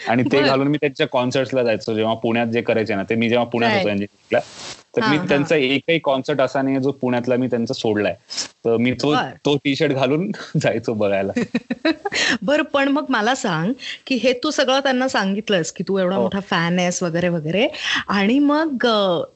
आणि 0.08 0.22
ते 0.22 0.42
घालून 0.42 0.68
मी 0.68 0.76
त्यांच्या 0.76 1.06
कॉन्सर्टला 1.06 1.62
जायचो. 1.62 1.94
जेव्हा 1.94 2.14
पुण्यात 2.14 2.46
जे 2.46 2.60
करायचे 2.60 2.94
ना 2.94 3.02
ते 3.02 3.14
मी 3.14 3.28
जेव्हा 3.28 3.46
पुण्यात 3.46 3.72
होतो 3.78 3.88
तर 5.00 5.08
मी 5.10 5.18
त्यांचा 5.28 5.56
एकही 5.56 5.98
कॉन्सर्ट 5.98 6.40
असा 6.40 6.62
नाही 6.62 6.80
जो 6.80 6.90
पुण्यातला 6.90 7.36
मी 7.36 7.46
त्यांचा 7.46 7.74
सोडलाय. 7.74 8.14
तर 8.64 8.76
मी 8.76 8.92
तो 8.92 9.14
तो 9.44 9.56
टी 9.56 9.74
शर्ट 9.76 9.92
घालून 9.92 10.30
जायचो 10.62 10.92
बघायला. 10.92 11.32
बर 12.42 12.62
पण 12.62 12.88
मग 12.88 13.04
मला 13.08 13.34
सांग 13.34 13.72
की 14.06 14.14
हे 14.14 14.32
तू 14.32 14.50
सगळं 14.50 14.80
त्यांना 14.80 15.08
सांगितलंस 15.08 15.72
की 15.72 15.84
तू 15.88 15.98
एवढा 15.98 16.16
हो. 16.16 16.22
मोठा 16.22 16.40
फॅन 16.40 16.78
आहेस 16.78 17.02
वगैरे 17.02 17.28
वगैरे. 17.28 17.66
आणि 18.08 18.38
मग 18.38 18.86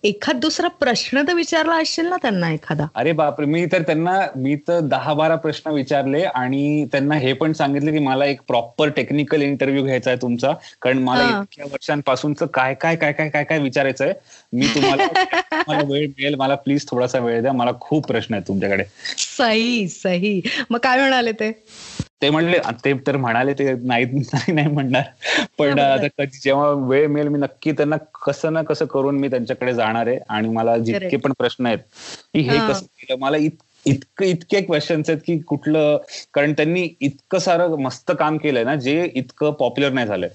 एखाद 0.04 0.36
दुसरा 0.36 0.68
प्रश्न 0.80 1.22
तर 1.28 1.34
विचारला 1.34 1.74
असेल 1.74 2.06
ना 2.06 2.16
त्यांना 2.16 2.50
एखादा? 2.52 2.86
अरे 2.94 3.12
बापरे 3.12 3.46
मी 3.46 3.64
तर 3.66 3.82
त्यांना 3.82 4.18
मी 4.36 4.56
तर 4.68 4.80
दहा 4.80 5.14
बारा 5.14 5.36
प्रश्न 5.36 5.70
विचारले 5.70 6.22
आणि 6.24 6.84
त्यांना 6.92 7.14
हे 7.14 7.32
पण 7.32 7.52
सांगितलं 7.52 7.92
की 7.92 7.98
मला 7.98 8.24
एक 8.24 8.40
प्रॉपर 8.48 8.88
टेक्निकल 8.88 9.42
इंटरव्ह्यू 9.42 9.84
घ्यायचा 9.84 10.10
आहे 10.10 10.18
तुमचा. 10.22 10.52
कारण 10.82 10.98
मला 10.98 11.22
इतक्या 11.28 11.64
वर्षांपासूनच 11.64 12.42
काय 12.54 12.74
काय 12.74 12.96
काय 12.96 13.12
काय 13.12 13.28
काय 13.28 13.44
काय 13.44 13.58
विचारायचं 13.58 14.04
आहे 14.04 14.14
मी 14.52 14.66
तुम्हाला 14.66 15.06
मला 15.68 15.82
वेळ 15.88 16.06
मिळेल 16.06 16.34
मला 16.34 16.54
प्लीज 16.54 16.86
थोडासा 16.88 17.18
वेळ 17.18 17.40
द्या. 17.42 17.52
मला 17.52 17.70
खूप 17.80 18.06
प्रश्न 18.06 18.34
आहेत 18.34 18.44
तुमच्याकडे. 18.48 18.84
सही 19.18 19.88
सही. 19.88 20.40
मग 20.70 20.78
काय 20.78 20.98
म्हणाले 20.98 21.32
ते? 21.32 21.50
ते 22.22 22.30
म्हणले 22.30 22.58
ते 22.84 22.92
तर 23.06 23.16
म्हणाले 23.16 23.52
ते 23.52 23.72
नाही 23.74 24.04
नाही 24.48 24.66
म्हणणार. 24.68 25.02
पण 25.58 25.78
आता 25.78 26.06
कधी 26.18 26.38
जेव्हा 26.44 26.68
वेळ 26.88 27.06
मिळेल 27.06 27.28
मी 27.28 27.38
नक्की 27.38 27.72
त्यांना 27.72 27.96
कसं 28.26 28.52
ना 28.52 28.62
कसं 28.62 28.86
करून 28.86 29.18
मी 29.18 29.28
त्यांच्याकडे 29.28 29.74
जाणार 29.74 30.06
आहे. 30.06 30.18
आणि 30.28 30.48
मला 30.48 30.76
जितके 30.78 31.16
पण 31.16 31.32
प्रश्न 31.38 31.66
आहेत 31.66 31.78
की 32.34 32.40
हे 32.40 32.58
कसं 32.68 32.84
केलं? 32.84 33.18
मला 33.18 33.36
इतकं 33.36 33.70
इतकं 33.86 34.24
इतके 34.24 34.60
क्वेश्चन्स 34.60 35.10
आहेत 35.10 35.20
की 35.26 35.38
कुठलं 35.38 35.96
कारण 36.34 36.52
त्यांनी 36.52 36.88
इतकं 37.00 37.38
सारं 37.38 37.76
मस्त 37.76 38.12
काम 38.18 38.36
केलंय 38.36 38.64
ना 38.64 38.74
जे 38.76 39.10
इतकं 39.14 39.52
पॉप्युलर 39.52 39.92
नाही 39.92 40.06
झालंय. 40.06 40.28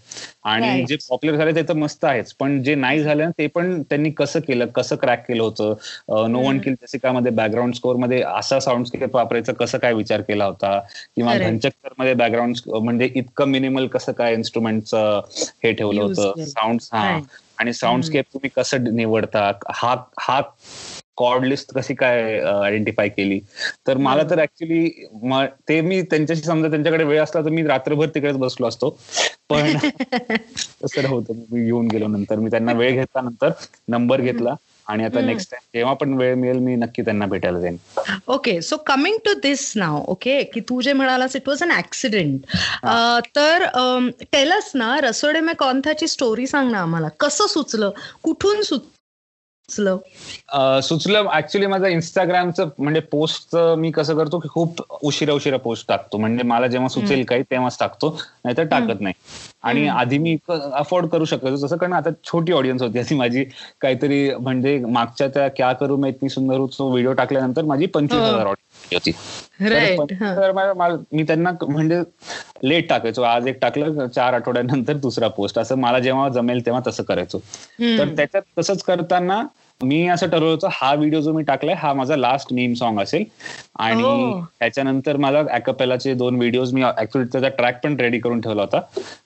आणि 0.43 0.83
जे 0.85 0.95
पॉप्युलर 1.09 1.37
झालंय 1.37 1.55
ते 1.55 1.61
तर 1.61 1.73
मस्त 1.73 2.05
आहेच 2.05 2.33
पण 2.33 2.61
जे 2.63 2.75
नाही 2.75 3.03
झालं 3.03 3.29
ते 3.29 3.47
पण 3.47 3.81
त्यांनी 3.81 4.11
कसं 4.11 4.39
केलं 4.39 4.65
कसं 4.65 4.95
क्रॅक 4.95 5.27
केलं 5.27 5.43
होतं? 5.43 5.73
नो 6.31 6.41
वन 6.41 6.59
किलमध्ये 6.59 7.31
बॅकग्राऊंड 7.31 7.73
स्कोरमध्ये 7.73 8.21
असा 8.21 8.59
साऊंड 8.59 8.85
स्केप 8.85 9.15
वापरायचा 9.15 9.53
कसं 9.53 9.77
काय 9.77 9.93
विचार 9.93 10.21
केला 10.21 10.45
होता? 10.45 10.79
किंवा 11.15 11.37
घनचक्करमध्ये 11.37 12.13
बॅकग्राऊंड 12.13 12.55
म्हणजे 12.67 13.09
इतकं 13.15 13.47
मिनिमल 13.47 13.87
कसं 13.87 14.11
काय 14.11 14.33
इन्स्ट्रुमेंटचं 14.33 15.21
हे 15.63 15.71
ठेवलं 15.73 16.01
होतं? 16.01 16.43
साऊंड 16.45 16.79
हा. 16.93 17.19
आणि 17.59 17.73
साऊंड 17.73 18.03
स्केप 18.03 18.25
तुम्ही 18.33 18.49
कसं 18.55 18.95
निवडता? 18.95 19.51
हा 19.69 19.95
हा 20.19 20.41
कॉर्ड 21.17 21.45
लिस्ट 21.45 21.73
कशी 21.75 21.93
काय 21.93 22.39
आयडेंटिफाय 22.41 23.09
केली? 23.09 23.39
तर 23.87 23.97
मला 23.97 24.23
तर 24.29 24.41
ऍक्च्युली 24.41 24.87
ते 25.69 25.79
मी 25.81 26.01
त्यांच्याशी 26.01 26.41
समजा 26.41 26.69
त्यांच्याकडे 26.69 27.03
वेळ 27.03 27.21
असला 27.23 27.41
तर 27.41 27.49
मी 27.49 27.63
रात्रभर 27.67 28.07
तिकडेच 28.15 28.37
बसलो 28.37 28.67
असतो. 28.67 28.89
पण 29.49 29.77
तसं 30.83 31.07
होतं. 31.07 31.33
मी 31.51 31.65
येऊन 31.65 31.87
गेलो 31.87 32.07
नंतर. 32.07 32.39
मी 32.39 32.49
त्यांना 32.49 32.73
वेळ 32.73 32.95
घेतला 32.95 33.21
नंतर 33.21 33.49
नंबर 33.87 34.21
घेतला 34.21 34.53
आणि 34.87 35.03
आता 35.03 35.21
नेक्स्ट 35.21 35.51
टाइम 35.51 35.61
जेव्हा 35.73 35.93
पण 35.93 36.13
वेळ 36.13 36.35
मिळेल 36.35 36.57
मी 36.59 36.75
नक्की 36.75 37.01
त्यांना 37.01 37.25
भेटायला 37.25 37.59
जाईन. 37.59 37.77
Okay 38.27 38.61
so 38.61 38.77
coming 38.87 39.17
to 39.25 39.33
this 39.33 39.71
now 39.75 40.03
okay 40.07 40.41
की 40.43 40.59
तू 40.59 40.79
जे 40.81 40.93
म्हणालास 40.93 41.35
इट 41.35 41.47
वॉज 41.49 41.63
अन 41.63 41.71
ऍक्सिडेंट 41.71 42.45
तर 43.35 43.65
टेलस 44.31 44.71
ना 44.75 44.95
रसोडे 45.03 45.39
मे 45.39 45.53
कॉन्थाची 45.53 46.07
स्टोरी 46.07 46.47
सांग 46.47 46.71
ना 46.71 46.79
आम्हाला. 46.79 47.07
कसं 47.19 47.47
सुचलं? 47.47 47.91
कुठून 48.23 48.61
सुचलं. 49.69 50.79
सुचलं. 50.81 51.27
ऍक्च्युली 51.33 51.67
माझं 51.67 51.85
इंस्टाग्रामचं 51.85 52.69
म्हणजे 52.77 52.99
पोस्ट 52.99 53.55
मी 53.55 53.91
कसं 53.91 54.15
करतो 54.15 54.39
की 54.39 54.49
खूप 54.49 54.81
उशिरा 55.03 55.33
उशिरा 55.33 55.57
पोस्ट 55.57 55.87
टाकतो. 55.87 56.17
म्हणजे 56.17 56.43
मला 56.43 56.67
जेव्हा 56.67 56.87
सुचेल 56.87 57.23
काही 57.23 57.43
तेव्हाच 57.43 57.77
टाकतो. 57.79 58.21
नाहीतर 58.45 58.63
टाकत 58.63 59.01
नाही. 59.01 59.13
आणि 59.63 59.87
आधी 59.87 60.17
मी 60.17 60.35
अफोर्ड 60.49 61.07
करू 61.09 61.25
शकतो 61.25 61.55
जसं 61.55 61.77
कारण 61.77 61.93
आता 61.93 62.09
छोटी 62.25 62.51
ऑडियन्स 62.53 62.81
होती. 62.81 62.99
अशी 62.99 63.15
माझी 63.15 63.43
काहीतरी 63.81 64.29
म्हणजे 64.35 64.77
मागच्या 64.79 65.27
त्या 65.27 65.47
क्या 65.47 65.71
करू 65.73 65.97
मी 65.97 66.09
इतकी 66.09 66.29
सुंदर 66.29 66.59
व्हिडिओ 66.79 67.13
टाकल्यानंतर 67.13 67.65
माझी 67.65 67.85
पंचवीस 67.85 68.21
हजार 68.21 68.45
ऑडियन्स 68.45 68.93
होती. 68.93 69.11
मी 71.11 71.23
त्यांना 71.23 71.51
म्हणजे 71.63 72.01
लेट 72.63 72.89
टाकायचो. 72.89 73.21
आज 73.21 73.47
एक 73.47 73.59
टाकलं 73.61 74.07
चार 74.07 74.33
आठवड्यानंतर 74.33 74.97
दुसरा 74.97 75.27
पोस्ट 75.27 75.59
असं 75.59 75.77
मला 75.79 75.99
जेव्हा 75.99 76.27
जमेल 76.29 76.65
तेव्हा 76.65 76.81
तसं 76.87 77.03
करायचो. 77.03 77.37
तर 77.79 78.15
त्याच्यात 78.17 78.41
तसंच 78.59 78.83
करताना 78.83 79.41
मी 79.81 80.07
असं 80.07 80.27
ठरवलं 80.27 80.49
होतं 80.51 80.67
हा 80.71 80.93
व्हिडिओ 80.93 81.19
जो 81.21 81.31
मी 81.33 81.43
टाकलाय 81.43 81.75
हा 81.77 81.91
माझा 81.93 82.15
लास्ट 82.15 82.53
मीम 82.53 82.73
सॉन्ग 82.73 82.99
असेल. 82.99 83.23
आणि 83.75 84.31
त्याच्यानंतर 84.59 85.17
मला 85.17 85.39
अॅकपेलाचे 85.51 86.13
दोन 86.13 86.35
व्हिडिओज 86.35 86.73
मी 86.73 86.83
ऍक्च्युली 86.83 87.27
त्याचा 87.31 87.47
ट्रॅक 87.47 87.79
पण 87.83 87.95
रेडी 87.99 88.19
करून 88.19 88.41
ठेवला 88.41 88.61
होता. 88.61 88.79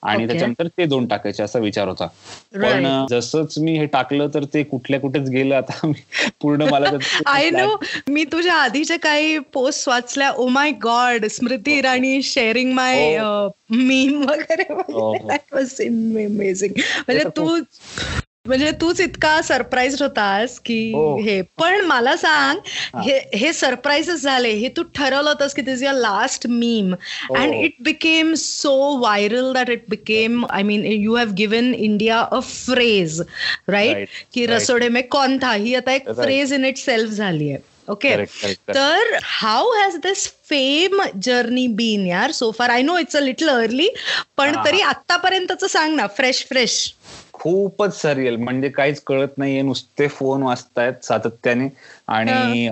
आणि 0.03 0.27
त्याच्यानंतर 0.27 0.67
ते 0.67 0.85
दोन 0.85 1.05
टाकायचे 1.07 1.43
असा 1.43 1.59
विचार 1.59 1.87
होता. 1.87 2.07
पण 2.53 2.87
जसंच 3.09 3.57
मी 3.57 3.77
हे 3.77 3.85
टाकलं 3.85 4.27
तर 4.33 4.43
ते 4.53 4.63
कुठल्या 4.63 4.99
कुठेच 4.99 5.29
गेलं. 5.29 5.55
आता 5.55 5.91
पूर्ण 6.41 6.67
मला 6.71 6.89
आय 7.25 7.49
नो 7.49 7.75
मी 8.09 8.23
तुझ्या 8.23 8.55
आधीच्या 8.55 8.97
काही 8.99 9.37
पोस्ट 9.53 9.87
वाचल्या. 9.89 10.29
ओ 10.31 10.47
my 10.47 10.71
god 10.83 11.25
Smriti 11.25 11.77
Irani 11.77 12.21
sharing 12.23 12.73
my 12.73 13.17
meme 13.69 14.21
वगैरे 14.21 14.63
म्हणजे 17.01 17.23
तू 17.37 17.57
म्हणजे 18.45 18.71
तूच 18.81 18.99
इतका 19.01 19.41
सरप्राईज 19.41 20.01
होतास 20.01 20.57
की 20.65 20.77
हो. 20.93 21.17
हे. 21.21 21.41
पण 21.59 21.81
मला 21.85 22.15
सांग 22.17 22.59
हे. 22.99 23.17
हे 23.35 23.51
सरप्राईजेस 23.53 24.21
झाले 24.23 24.51
हे 24.51 24.67
तू 24.77 24.83
ठरवलं 24.95 25.29
होतंस 25.29 25.53
की 25.53 25.61
this 25.61 25.83
your 25.83 25.95
last 25.95 26.47
meme 26.47 26.93
and 27.37 27.53
it 27.55 27.75
became 27.83 28.33
so 28.37 28.73
viral 28.99 29.51
that 29.53 29.69
it 29.69 29.83
became 29.89 30.45
I 30.49 30.63
mean 30.63 30.85
you 30.85 31.15
have 31.15 31.33
given 31.37 31.73
India 31.73 32.19
a 32.21 32.39
phrase 32.45 33.21
right 33.69 34.07
की 34.33 34.45
रसोडे 34.47 34.89
मे 34.89 35.01
कोणता 35.11 35.51
ही 35.53 35.75
आता 35.75 35.93
एक 35.93 36.09
फ्रेज 36.15 36.53
इन 36.53 36.65
इट 36.65 36.77
सेल्फ 36.77 37.11
झाली 37.11 37.49
आहे 37.49 37.69
ओके 37.89 38.15
तर 38.69 39.17
how 39.23 39.71
has 39.73 39.95
this 40.03 40.27
fame 40.49 41.01
journey 41.23 41.67
been 41.77 42.05
यार 42.07 42.31
so 42.31 42.51
far 42.51 42.69
I 42.69 42.81
know 42.81 42.97
it's 42.97 43.15
a 43.15 43.19
little 43.19 43.49
early 43.49 43.89
पण 44.37 44.55
तरी 44.65 44.81
आतापर्यंतच 44.81 45.65
सांग 45.71 45.95
ना 45.95 46.07
फ्रेश 46.17 46.45
फ्रेश 46.49 46.77
खूपच 47.41 48.01
सरियल 48.01 48.35
म्हणजे 48.35 48.69
काहीच 48.69 49.01
कळत 49.01 49.37
नाहीये. 49.37 49.61
नुसते 49.61 50.07
फोन 50.07 50.43
वाचतायत 50.43 51.03
सातत्याने. 51.03 51.69
आणि 52.11 52.67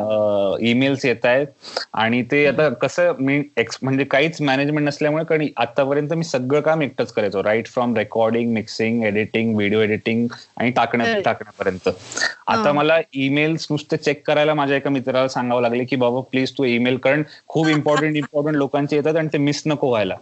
ईमेल्स 0.69 1.05
येत 1.05 1.25
आहेत. 1.25 1.47
आणि 1.93 2.21
ते 2.21 2.45
आता 2.45 2.69
कसं 2.69 3.13
मी 3.19 3.41
एक्स 3.57 3.77
म्हणजे 3.81 4.03
काहीच 4.03 4.41
मॅनेजमेंट 4.41 4.87
नसल्यामुळे 4.87 5.23
कारण 5.23 5.45
आतापर्यंत 5.57 6.13
मी 6.13 6.23
सगळं 6.23 6.61
काम 6.61 6.81
एकटंच 6.81 7.11
करायचो. 7.11 7.43
Right 7.43 7.67
from 7.67 7.95
recording 7.95 8.53
mixing 8.53 9.03
editing 9.03 9.55
video 9.55 9.81
editing 9.81 10.27
आणि 10.57 10.71
टाकण्या 10.71 11.19
टाकण्यापर्यंत. 11.19 11.89
आता 12.47 12.71
मला 12.71 12.99
ईमेल्स 13.13 13.67
नुसते 13.71 13.97
चेक 13.97 14.27
करायला 14.27 14.53
माझ्या 14.53 14.77
एका 14.77 14.89
मित्राला 14.89 15.27
सांगावं 15.27 15.61
लागले 15.61 15.83
की 15.83 15.95
बाबा 15.95 16.21
प्लीज 16.21 16.51
तू 16.57 16.63
ईमेल 16.63 16.97
कारण 16.97 17.23
खूप 17.47 17.67
इम्पॉर्टंट 17.79 18.15
इम्पॉर्टंट 18.15 18.55
लोकांचे 18.55 18.95
येतात 18.95 19.15
आणि 19.15 19.27
ते 19.33 19.37
मिस 19.37 19.61
नको 19.65 19.89
व्हायला. 19.89 20.15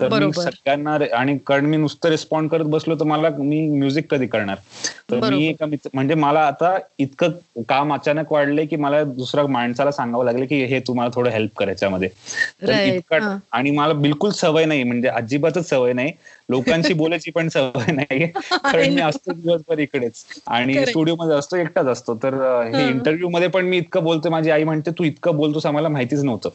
तर 0.00 0.24
मी 0.24 0.32
सगळ्यांना 0.32 0.96
आणि 1.16 1.38
कारण 1.46 1.66
मी 1.66 1.76
नुसतं 1.76 2.08
रिस्पॉन्ड 2.08 2.50
करत 2.50 2.64
बसलो 2.64 2.94
तर 2.94 3.04
मला 3.04 3.28
मी 3.38 3.60
म्युझिक 3.68 4.10
कधी 4.10 4.26
करणार? 4.26 4.56
तर 5.10 5.30
मी 5.30 5.46
एका 5.46 5.66
म्हणजे 5.94 6.14
मला 6.14 6.40
आता 6.40 6.76
इतकं 6.98 7.62
काम 7.68 7.94
अचानक 7.94 8.32
वाढलंय 8.62 8.66
की 8.66 8.76
मला 8.76 9.02
दुसऱ्या 9.04 9.46
माणसाला 9.46 9.92
सांगावं 9.92 10.24
लागलं 10.24 10.46
की 10.46 10.64
हे 10.64 10.80
तुम्हाला 10.80 11.10
थोडं 11.14 11.30
हेल्प 11.30 11.56
करायच्यामध्ये 11.56 12.08
आणि 13.52 13.70
मला 13.70 13.92
बिलकुल 13.92 14.30
सवय 14.30 14.64
नाही 14.64 14.82
म्हणजे 14.82 15.08
अजिबातच 15.08 15.68
सवय 15.68 15.92
नाही. 15.92 16.12
लोकांशी 16.50 16.94
बोलायची 17.02 17.30
पण 17.30 17.48
सवय 17.48 17.92
नाही. 17.92 18.26
कारण 18.52 18.94
मी 18.94 19.00
असतो 19.00 19.32
दिवसभर 19.32 19.78
इकडेच. 19.78 20.24
आणि 20.46 20.86
स्टुडिओ 20.86 21.16
असतो 21.32 21.56
एकटाच 21.56 21.86
असतो. 21.86 22.14
तर 22.14 22.34
हे 22.74 22.88
इंटरव्ह्यू 22.88 23.28
मध्ये 23.28 23.48
पण 23.48 23.64
मी 23.64 23.76
इतकं 23.76 24.04
बोलतो 24.04 24.30
माझी 24.30 24.50
आई 24.50 24.64
म्हणते 24.64 24.90
तू 24.90 25.04
इतकं 25.04 25.36
बोलतोस 25.36 25.66
आम्हाला 25.66 25.88
माहितीच 25.88 26.22
नव्हतं. 26.22 26.48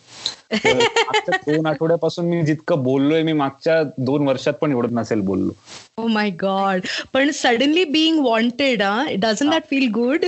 दोन 1.48 1.66
आठवड्यापासून 1.66 2.26
मी 2.26 2.42
जितकं 2.42 2.84
बोललोय 2.84 3.24
मी 3.24 3.34
मागच्या 3.34 3.82
दोन 3.98 4.28
वर्षात 4.28 4.54
पण 4.54 4.72
एवढं 4.72 4.96
नसेल 4.96 5.22
बोललो. 5.22 5.52
माय 6.08 6.30
गॉड 6.30 6.82
पण 7.14 7.32
suddenly 7.34 7.84
being 7.84 8.20
wanted 8.20 8.84
doesn't 9.20 9.50
that 9.50 9.64
feel 9.70 9.88
good 9.92 10.26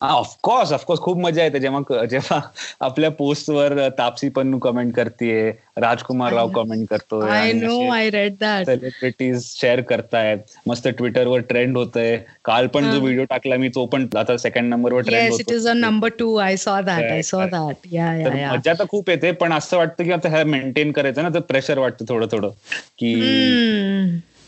of course 0.00 0.72
of course 0.72 1.00
खूप 1.00 1.18
मजा 1.18 1.42
येते 1.42 1.60
जेव्हा 1.60 2.04
जेव्हा 2.04 2.40
आपल्या 2.80 3.10
पोस्टवर 3.10 3.88
तापसी 3.88 4.28
पन्नू 4.28 4.58
कमेंट 4.58 4.94
करते 4.94 5.50
राजकुमार 5.78 6.32
राव 6.32 6.48
कमेंट 6.48 6.88
करतोय 6.88 7.30
I 7.30 7.52
know 7.52 7.88
I 7.90 8.10
read 8.10 8.34
that 8.40 8.66
celebrities 8.66 9.44
share 9.46 9.80
करतायत. 9.80 10.38
मस्त 10.68 10.88
ट्विटरवर 10.88 11.40
ट्रेंड 11.40 11.76
होतंय. 11.76 12.16
काल 12.44 12.66
पण 12.66 12.90
जो 12.92 13.00
व्हिडिओ 13.00 13.24
टाकला 13.24 13.56
मी 13.56 13.68
तो 13.68 13.86
पण 13.86 14.06
आता 14.16 14.36
सेकंड 14.36 14.70
नंबरवर 14.70 15.00
ट्रेंड 15.00 15.30
होतो 15.30 15.50
it 15.50 15.56
is 15.56 15.68
a 15.68 15.72
number 15.72 16.08
two 16.08 16.34
I 16.36 16.56
saw 16.56 16.80
that 16.80 17.10
I 17.10 17.22
saw 17.22 17.46
that 17.46 17.86
या 17.92 18.52
मजा 18.52 18.72
तर 18.72 18.84
खूप 18.88 19.10
येते 19.10 19.32
पण 19.32 19.52
असं 19.52 19.76
वाटतं 19.76 20.04
की 20.04 20.12
आता 20.12 20.28
ह्या 20.28 20.44
मेंटेन 20.44 20.92
करायचं 20.92 21.22
ना 21.22 21.28
तर 21.28 21.40
प्रेशर 21.40 21.78
वाटतं 21.78 22.04
थोडं 22.08 22.26
थोडं. 22.32 22.50
की 22.98 23.14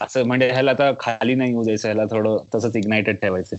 असं 0.01 0.25
म्हणजे 0.27 0.49
ह्याला 0.51 0.71
आता 0.71 0.91
खाली 1.01 1.35
नाही 1.35 1.51
येऊ 1.51 1.63
द्यायचं 1.65 1.89
ह्याला 1.89 2.05
थोडं 2.11 2.39
तसंच 2.55 2.77
इग्नायटेड 2.77 3.17
ठेवायचं. 3.17 3.57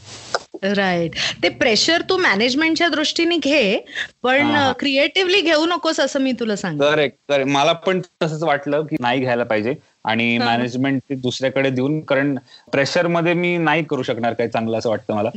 राईट 0.74 1.16
ते 1.44 1.50
प्रेशर 1.50 2.02
तू 2.10 2.18
मॅनेजमेंटच्या 2.18 2.88
दृष्टीने 2.90 3.36
घे 3.38 3.78
पण 4.24 4.56
क्रिएटिव्हली 4.80 5.42
घेऊ 5.42 5.66
नकोस 5.66 6.00
असं 6.00 6.22
मी 6.22 6.32
तुला 6.32 6.56
सांग 6.56 6.80
करेक्ट 6.80 7.34
मला 7.48 7.74
पण 7.86 8.02
तसंच 8.24 8.44
वाटलं 8.44 8.86
की 8.86 8.96
नाही 9.00 9.20
घ्यायला 9.20 9.44
पाहिजे 9.44 9.74
आणि 10.06 10.38
मॅनेजमेंट 10.38 11.14
दुसऱ्याकडे 11.14 11.70
देऊन 11.70 12.00
कारण 12.02 12.36
प्रेशरमध्ये 12.72 13.34
मी 13.34 13.56
नाही 13.58 13.84
करू 13.84 14.04
शकणार 14.04 14.34
काही 14.34 14.50
चांगलं 14.50 14.78
असं 14.78 14.90
वाटतं 14.90 15.14
मला. 15.16 15.30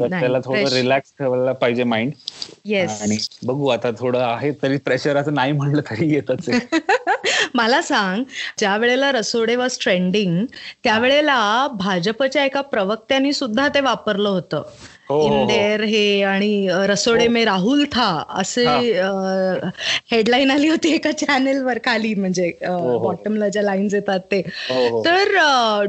तर 0.00 0.08
त्याला 0.10 0.38
थोडं 0.38 0.74
रिलॅक्स 0.74 1.12
ठेवायला 1.18 1.52
पाहिजे 1.52 1.84
माइंड 1.84 2.12
आणि 3.02 3.16
बघू 3.42 3.68
आता 3.68 3.90
थोडं 3.98 4.18
आहे 4.22 4.50
तरी 4.62 4.76
प्रेशर 4.76 5.16
असं 5.16 5.34
नाही 5.34 5.52
म्हणलं 5.52 5.80
तरी 5.90 6.12
येतच 6.14 6.48
मला 7.56 7.80
सांग 7.82 8.22
ज्या 8.58 8.76
वेळेला 8.76 9.12
रसोडे 9.12 9.56
वॉज 9.56 9.78
ट्रेंडिंग 9.82 10.44
त्यावेळेला 10.84 11.66
भाजपच्या 11.74 12.44
एका 12.44 12.60
प्रवक्त्यांनी 12.60 13.32
सुद्धा 13.32 13.68
ते 13.68 13.80
वापरलं 13.80 14.28
होतं. 14.28 14.62
हो, 15.08 15.16
हो, 15.16 15.28
हो. 15.28 15.40
इंदेर 15.40 15.80
हे 15.80 16.22
आणि 16.22 16.68
रसोडे 16.86 17.26
मे 17.28 17.44
राहुल 17.44 17.84
था 17.84 18.06
असे 18.34 18.64
हेडलाईन 20.10 20.50
आली 20.50 20.68
होती 20.68 20.94
एका 20.94 21.12
चॅनेलवर 21.12 21.78
खाली 21.78 22.14
म्हणजे 22.14 22.50
बॉटमला 23.02 23.48
ज्या 23.48 23.62
लाईन्स 23.62 23.94
येतात 23.94 24.20
ते. 24.20 24.40
तर 25.06 25.34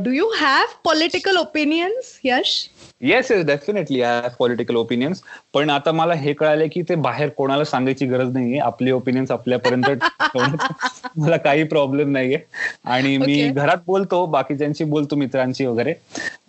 do 0.04 0.12
you 0.12 0.30
have 0.40 0.66
political 0.84 1.38
opinions 1.38 2.20
Yash 2.24 2.54
yes 3.02 3.32
yes 3.32 3.46
definitely 3.46 4.02
I 4.02 4.28
political 4.40 4.76
opinions 4.76 5.22
पण 5.54 5.70
आता 5.70 5.92
मला 5.92 6.14
हे 6.14 6.34
कळालं 6.34 6.66
की 6.72 6.82
ते 6.82 6.96
बाहेर 6.96 7.30
कोणाला 7.30 7.64
सांगायची 7.64 8.06
गरज 8.06 8.34
नाहीये. 8.34 8.60
आपले 8.60 8.92
ओपिनियन्स 8.92 9.32
आपल्यापर्यंत 9.32 9.86
मला 11.18 11.38
काही 11.38 11.64
प्रॉब्लेम 11.64 12.12
नाहीये. 12.12 12.38
आणि 12.86 13.18
मी 13.18 13.48
घरात 13.50 13.78
बोलतो 13.88 14.26
बाकीच्यांशी 14.26 14.84
बोलतो 14.84 15.16
मित्रांशी 15.16 15.66
वगैरे. 15.66 15.94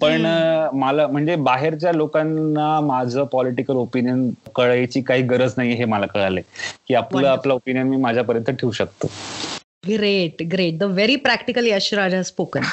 पण 0.01 0.27
मला 0.72 1.07
म्हणजे 1.07 1.37
बाहेरच्या 1.37 1.92
लोकांना 1.92 2.81
माझं 2.81 3.24
पॉलिटिकल 3.24 3.74
ओपिनियन 3.74 4.31
कळायची 4.57 5.01
काही 5.03 5.22
गरज 5.22 5.55
नाही 5.57 5.72
हे 5.72 5.85
मला 5.85 6.07
कळालंय. 6.07 6.42
की 6.88 6.94
आपलं 6.94 7.29
आपलं 7.29 7.55
ओपिनियन 7.55 7.87
मी 7.87 7.96
माझ्यापर्यंत 7.96 8.51
ठेवू 8.51 8.72
शकतो. 8.72 9.11
Great, 9.85 10.49
great. 10.49 10.79
The 10.79 10.88
very 10.88 11.17
practical 11.17 11.62
Yashraj 11.62 12.11
has 12.12 12.29
spoken. 12.29 12.64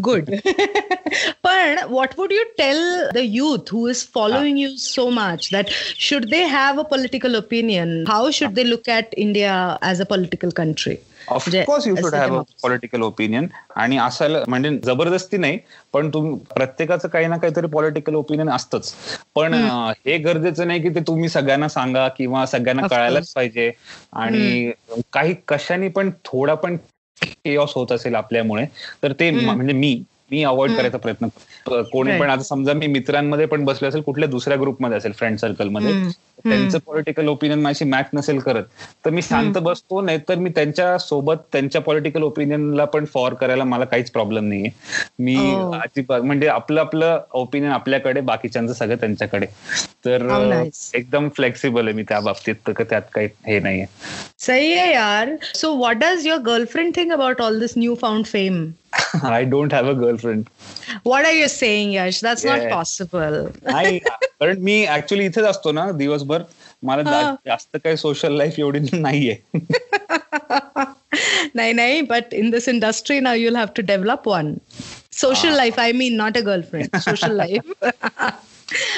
Good. 0.00 0.42
but 1.42 1.90
what 1.90 2.16
would 2.16 2.30
you 2.30 2.46
tell 2.56 3.12
the 3.12 3.24
youth 3.24 3.68
who 3.68 3.86
is 3.86 4.02
following 4.02 4.56
you 4.56 4.76
so 4.78 5.10
much 5.10 5.50
that 5.50 5.68
should 5.68 6.30
they 6.30 6.48
have 6.48 6.78
a 6.78 6.84
political 6.84 7.34
opinion? 7.34 8.06
How 8.06 8.30
should 8.30 8.54
they 8.54 8.64
look 8.64 8.88
at 8.88 9.12
India 9.16 9.78
as 9.82 10.00
a 10.00 10.06
political 10.06 10.50
country? 10.50 11.00
Of course 11.28 11.86
you 11.86 11.94
should 11.96 12.14
have 12.14 12.38
a 12.38 12.42
political 12.62 13.02
opinion 13.02 13.46
आणि 13.76 13.96
असायला 13.98 14.38
म्हणजे 14.48 14.70
जबरदस्ती 14.84 15.36
नाही 15.36 15.58
पण 15.94 16.08
तुम्ही 16.10 16.34
प्रत्येकाचं 16.50 17.08
काही 17.08 17.26
ना 17.26 17.36
काहीतरी 17.36 17.66
पॉलिटिकल 17.68 18.14
ओपिनियन 18.14 18.50
असतंच. 18.50 18.92
पण 19.34 19.54
हे 19.98 20.16
गरजेचं 20.20 20.66
नाही 20.66 20.82
की 20.82 20.88
ते 20.88 21.00
तुम्ही 21.06 21.28
सगळ्यांना 21.28 21.68
सांगा 21.68 22.06
किंवा 22.08 22.44
सगळ्यांना 22.46 22.82
कळायलाच 22.84 23.28
पाहिजे. 23.28 23.70
आणि 24.14 24.72
काही 25.12 25.34
कशाने 25.48 25.88
पण 25.90 26.10
थोडा 26.24 26.54
पण 26.56 26.76
केऑस 27.44 27.72
होत 27.74 27.92
असेल 27.92 28.14
आपल्यामुळे 28.14 28.64
तर 29.02 29.12
ते 29.12 29.30
म्हणजे 29.30 29.72
मी 29.74 30.02
मी 30.30 30.42
अवॉइड 30.44 30.72
करायचा 30.72 30.98
प्रयत्न 30.98 31.26
कोणी 31.68 32.18
पण 32.20 32.30
आता 32.30 32.42
समजा 32.42 32.72
मी 32.72 32.86
मित्रांमध्ये 32.86 33.46
पण 33.46 33.64
बसले 33.64 33.88
असेल 33.88 34.00
कुठल्या 34.00 34.28
दुसऱ्या 34.28 34.56
ग्रुपमध्ये 34.60 34.96
असेल 34.96 35.12
फ्रेंड 35.12 35.38
सर्कलमध्ये 35.38 35.92
त्यांचं 36.44 36.78
पॉलिटिकल 36.78 37.28
ओपिनियन 37.28 37.60
माझी 37.60 37.84
मॅच 37.84 38.08
नसेल 38.14 38.38
करत. 38.38 38.62
तर 39.04 39.10
मी 39.10 39.22
शांत 39.22 39.58
बसतो 39.58 40.00
नाही 40.00 40.18
तर 40.28 40.34
मी 40.34 40.50
त्यांच्यासोबत 40.50 41.36
त्यांच्या 41.52 41.80
पॉलिटिकल 41.80 42.22
ओपिनियनला 42.22 42.84
पण 42.84 43.04
फॉर 43.04 43.34
करायला 43.34 43.64
मला 43.64 43.84
काहीच 43.84 44.10
प्रॉब्लेम 44.10 44.48
नाहीये. 44.48 44.70
मी 45.18 45.36
अजिबात 45.74 46.20
म्हणजे 46.20 46.48
आपलं 46.48 46.80
आपलं 46.80 47.20
ओपिनियन 47.32 47.72
आपल्याकडे 47.72 48.20
बाकीच्यांचं 48.20 48.72
सगळं 48.72 48.96
त्यांच्याकडे. 48.96 49.46
तर 50.04 50.68
एकदम 50.94 51.28
फ्लेक्सिबल 51.36 51.86
आहे 51.86 51.96
मी 51.96 52.02
त्या 52.02 52.20
बाबतीत 52.20 52.54
तर 52.66 52.82
त्यात 52.82 53.02
काही 53.14 53.28
हे 53.46 53.60
नाहीये. 53.60 53.86
सही 54.38 54.72
आहे 54.72 54.92
यार. 54.92 55.36
So 55.54 55.76
what 55.76 55.96
does 55.96 56.26
your 56.26 56.40
girlfriend 56.46 56.96
think 56.96 57.12
about 57.12 57.42
all 57.42 57.60
this 57.60 57.72
new 57.76 57.94
found 57.94 58.26
fame 58.26 58.70
I 59.24 59.44
don't 59.44 59.74
have 59.74 59.88
a 59.88 59.92
girlfriend 60.00 60.44
what 61.06 61.24
are 61.24 61.32
you 61.32 61.48
saying 61.48 61.94
Yash 61.94 62.24
that's 62.24 62.46
not 62.46 62.70
possible 62.70 63.44
कारण 63.64 64.58
मी 64.58 64.86
ऍक्च्युली 64.88 65.26
इथेच 65.26 65.44
असतो 65.44 65.72
ना 65.72 65.90
दिवसभर. 65.92 66.42
मला 66.82 67.34
जास्त 67.46 67.76
काही 67.76 67.96
सोशल 67.96 68.36
लाईफ 68.36 68.54
एवढी 68.58 68.78
नाहीये. 68.92 69.36
नाही 71.54 71.72
नाही 71.72 72.00
but 72.00 72.34
in 72.34 72.50
this 72.50 72.68
industry 72.68 73.20
now 73.20 73.34
you'll 73.34 73.56
have 73.56 73.66
to 73.76 73.82
develop 73.86 74.28
one 74.28 74.54
social 75.12 75.56
life 75.56 75.80
I 75.80 75.92
mean 75.92 76.16
not 76.16 76.36
a 76.36 76.40
girlfriend 76.40 76.96
social 76.96 77.36
life 77.36 77.84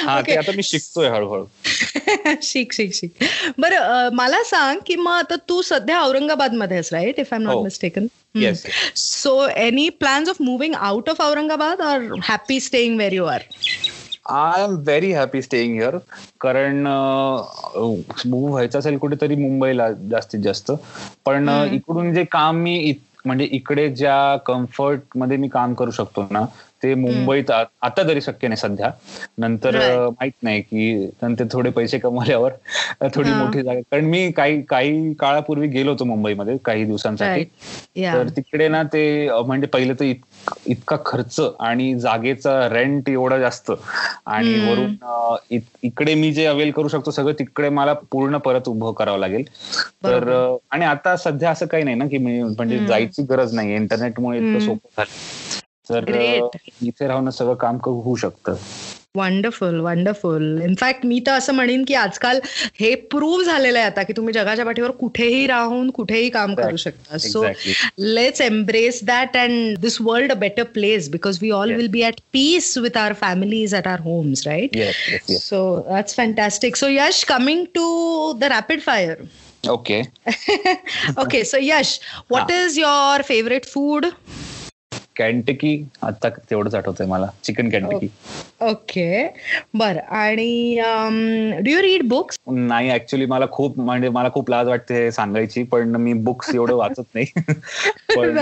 आता 0.09 0.53
मी 0.57 0.63
शिकतोय 0.63 1.09
हळूहळू. 1.09 1.45
शिक 2.43 2.73
शिक 2.73 2.95
शिक. 2.95 3.25
बरं 3.59 4.09
मला 4.13 4.43
सांग 4.45 4.79
की 4.87 4.97
मग 4.97 5.13
आता 5.13 5.35
तू 5.49 5.63
सध्या 5.63 6.01
औरंगाबादमध्ये 6.01 6.81
right 6.93 7.21
if 7.21 7.27
I 7.33 7.39
am 7.41 7.43
not 7.43 7.63
mistaken 7.63 8.07
so 8.97 9.49
any 9.49 9.89
plans 9.89 10.29
of 10.29 10.37
moving 10.41 10.75
out 10.75 11.11
of 11.11 11.21
Aurangabad 11.21 11.81
or 11.81 12.01
happy 12.23 12.61
staying 12.61 12.99
where 12.99 13.13
you 13.13 13.25
are 13.25 13.41
I 14.31 14.63
am 14.63 14.71
very 14.71 15.13
happy 15.13 15.43
staying 15.43 15.75
here 15.75 15.97
कारण 16.41 16.87
मूव्ह 16.87 18.51
व्हायचं 18.51 18.79
असेल 18.79 18.99
कुठेतरी 18.99 19.35
मुंबईला 19.35 19.91
जास्तीत 19.93 20.41
जास्त. 20.41 20.73
पण 21.25 21.49
इकडून 21.73 22.15
जे 22.15 22.25
काम 22.25 22.57
मी 22.57 22.95
म्हणजे 23.27 23.45
इकडे 23.53 23.89
ज्या 23.89 24.37
कम्फर्टमध्ये 24.37 25.37
मी 25.37 25.49
काम 25.49 25.75
करू 25.75 25.91
शकतो 25.91 26.27
ना 26.31 26.45
ते 26.83 26.95
मुंबईत 26.95 27.51
आता 27.51 28.03
तरी 28.09 28.21
शक्य 28.21 28.49
नाही 28.49 28.57
सध्या. 28.57 28.91
नंतर 29.39 29.77
माहीत 30.09 30.33
नाही 30.43 30.61
की 30.61 31.11
नंतर 31.23 31.45
थोडे 31.53 31.71
पैसे 31.71 31.99
कमवल्यावर 31.99 32.53
थोडी 33.15 33.31
मोठी 33.31 33.63
जागा 33.63 33.81
कारण 33.81 34.05
मी 34.05 34.31
काही 34.33 34.63
काही 34.63 35.13
काळापूर्वी 35.15 35.69
गेलो 35.69 35.91
होतो 35.91 36.05
मुंबईमध्ये 36.05 36.57
काही 36.65 36.85
दिवसांसाठी. 36.85 37.45
तर 38.07 38.29
तिकडे 38.29 38.69
ना 38.69 38.83
ते 38.83 39.29
म्हणजे 39.47 39.67
पहिले 39.67 39.95
तर 39.95 40.05
इतका 40.67 40.97
खर्च 41.07 41.41
आणि 41.61 41.95
जागेचा 41.99 42.69
रेंट 42.69 43.09
एवढा 43.09 43.39
जास्त. 43.39 43.73
आणि 44.27 44.59
वरून 44.59 44.97
इकडे 45.83 46.15
मी 46.15 46.33
जे 46.33 46.47
अवेल 46.47 46.71
करू 46.71 46.89
शकतो 46.89 47.11
सगळं 47.11 47.33
तिकडे 47.33 47.69
मला 47.69 47.93
पूर्ण 47.93 48.37
परत 48.37 48.69
उभं 48.69 48.93
करावं 48.93 49.19
लागेल. 49.19 49.45
तर 50.07 50.57
आणि 50.71 50.85
आता 50.85 51.17
सध्या 51.17 51.51
असं 51.51 51.67
काही 51.67 51.85
नाही 51.85 51.97
ना 51.97 52.07
की 52.07 52.19
म्हणजे 52.19 52.87
जायची 52.87 53.23
गरज 53.23 53.55
नाही. 53.55 53.75
इंटरनेटमुळे 53.75 54.39
इतकं 54.39 54.59
सोपं 54.59 54.89
झालं. 54.97 55.15
तर 55.91 56.49
इथे 56.83 57.07
राहून 57.07 57.31
सगळं 57.31 57.55
काम 57.55 57.77
होऊ 57.85 58.17
शकतं. 58.17 58.55
वंडरफुल 59.17 59.81
वंडरफुल 59.81 60.61
इनफॅक्ट 60.63 61.07
मी 61.07 61.21
तर 61.27 61.33
असं 61.33 61.55
म्हणेन 61.55 61.85
की 61.89 61.95
आजकाल 61.95 62.39
हे 62.81 62.95
प्रूव्ह 63.11 63.45
झालेलं 63.45 63.79
आहे 63.79 63.87
आता 63.87 64.03
की 64.03 64.13
तुम्ही 64.17 64.35
जगाच्या 64.35 64.65
पाठीवर 64.65 64.91
कुठेही 65.01 65.47
राहून 65.47 65.91
कुठेही 65.91 66.29
काम 66.31 66.55
करू 66.55 66.77
शकता. 66.77 67.19
So 67.19 67.45
let's 67.99 68.41
embrace 68.41 69.01
that 69.05 69.37
and 69.37 69.79
this 69.81 70.01
world 70.01 70.33
a 70.33 70.37
better 70.37 70.63
place 70.75 71.09
because 71.11 71.39
we 71.43 71.51
all 71.53 71.73
will 71.75 71.89
be 71.89 72.03
at 72.03 72.21
peace 72.33 72.77
with 72.79 72.97
our 72.97 73.13
families 73.21 73.75
at 73.75 73.87
our 73.89 74.01
homes 74.01 74.47
right 74.47 74.79
so 75.33 75.65
that's 75.89 76.17
fantastic 76.17 76.77
so 76.77 76.89
Yash 76.91 77.25
coming 77.29 77.65
to 77.75 78.33
the 78.41 78.45
rapid 78.53 78.81
fire 78.81 79.25
okay 79.71 80.01
okay 81.21 81.45
so 81.45 81.59
Yash 81.61 81.99
what 82.31 82.51
is 82.53 82.79
your 82.79 83.23
favourite 83.29 83.65
food 83.65 84.07
Kentucky 85.17 85.83
आता 86.03 86.29
तेवढंच 86.29 86.75
आठवतंय 86.75 87.07
मला. 87.07 87.27
Chicken 87.45 87.69
Kentucky 87.71 88.09
okay 88.61 89.27
बर. 89.75 89.97
आणि 89.99 90.81
do 91.61 91.71
you 91.71 91.83
read 91.83 92.03
books 92.09 92.39
नाही 92.47 92.91
actually 92.91 93.27
मला 93.27 93.47
खूप 93.53 93.79
म्हणजे 93.79 94.09
मला 94.09 94.29
खूप 94.35 94.51
लाज 94.51 94.69
वाटते 94.69 95.11
सांगायची 95.13 95.63
पण 95.63 95.97
मी 95.97 96.13
बुक्स 96.13 96.55
एवढं 96.55 96.75
वाचत 96.75 97.15
नाही. 97.15 97.27
पण 98.17 98.39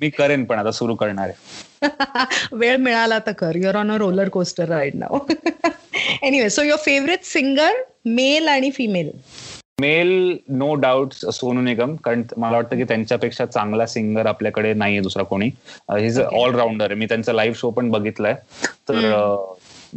मी 0.00 0.10
करेन 0.10 0.44
पण 0.44 0.58
आता 0.58 0.70
सुरू 0.70 0.94
करणार 0.94 1.28
आहे. 1.28 1.68
वेळ 2.52 2.76
मिळाला 2.76 3.18
तर 3.18 3.32
कर. 3.32 3.56
You're 3.56 3.76
on 3.76 3.90
a 3.90 3.96
roller 3.98 4.28
coaster 4.28 4.68
ride 4.68 4.94
now 4.94 5.18
anyway 6.22 6.48
so 6.50 6.62
your 6.62 6.80
favourite 6.84 7.24
singer 7.24 7.82
male 8.06 8.48
आणि 8.48 8.70
female 8.70 9.10
male 9.80 10.36
no 10.50 10.74
doubt 10.74 11.12
Sonu 11.32 11.60
Nigam 11.60 11.94
कारण 12.04 12.22
मला 12.36 12.56
वाटतं 12.56 12.76
की 12.76 12.84
त्यांच्यापेक्षा 12.84 13.46
चांगला 13.46 13.86
सिंगर 13.86 14.26
आपल्याकडे 14.26 14.72
नाहीये 14.74 15.00
दुसरा 15.00 15.22
कोणी. 15.24 15.50
हिज 15.90 16.20
ऑलराऊंडर 16.20 16.84
आहे 16.84 16.94
मी 16.94 17.06
त्यांचा 17.06 17.32
लाईव्ह 17.32 17.56
शो 17.58 17.70
पण 17.70 17.90
बघितलाय. 17.90 18.34
तर 18.88 19.34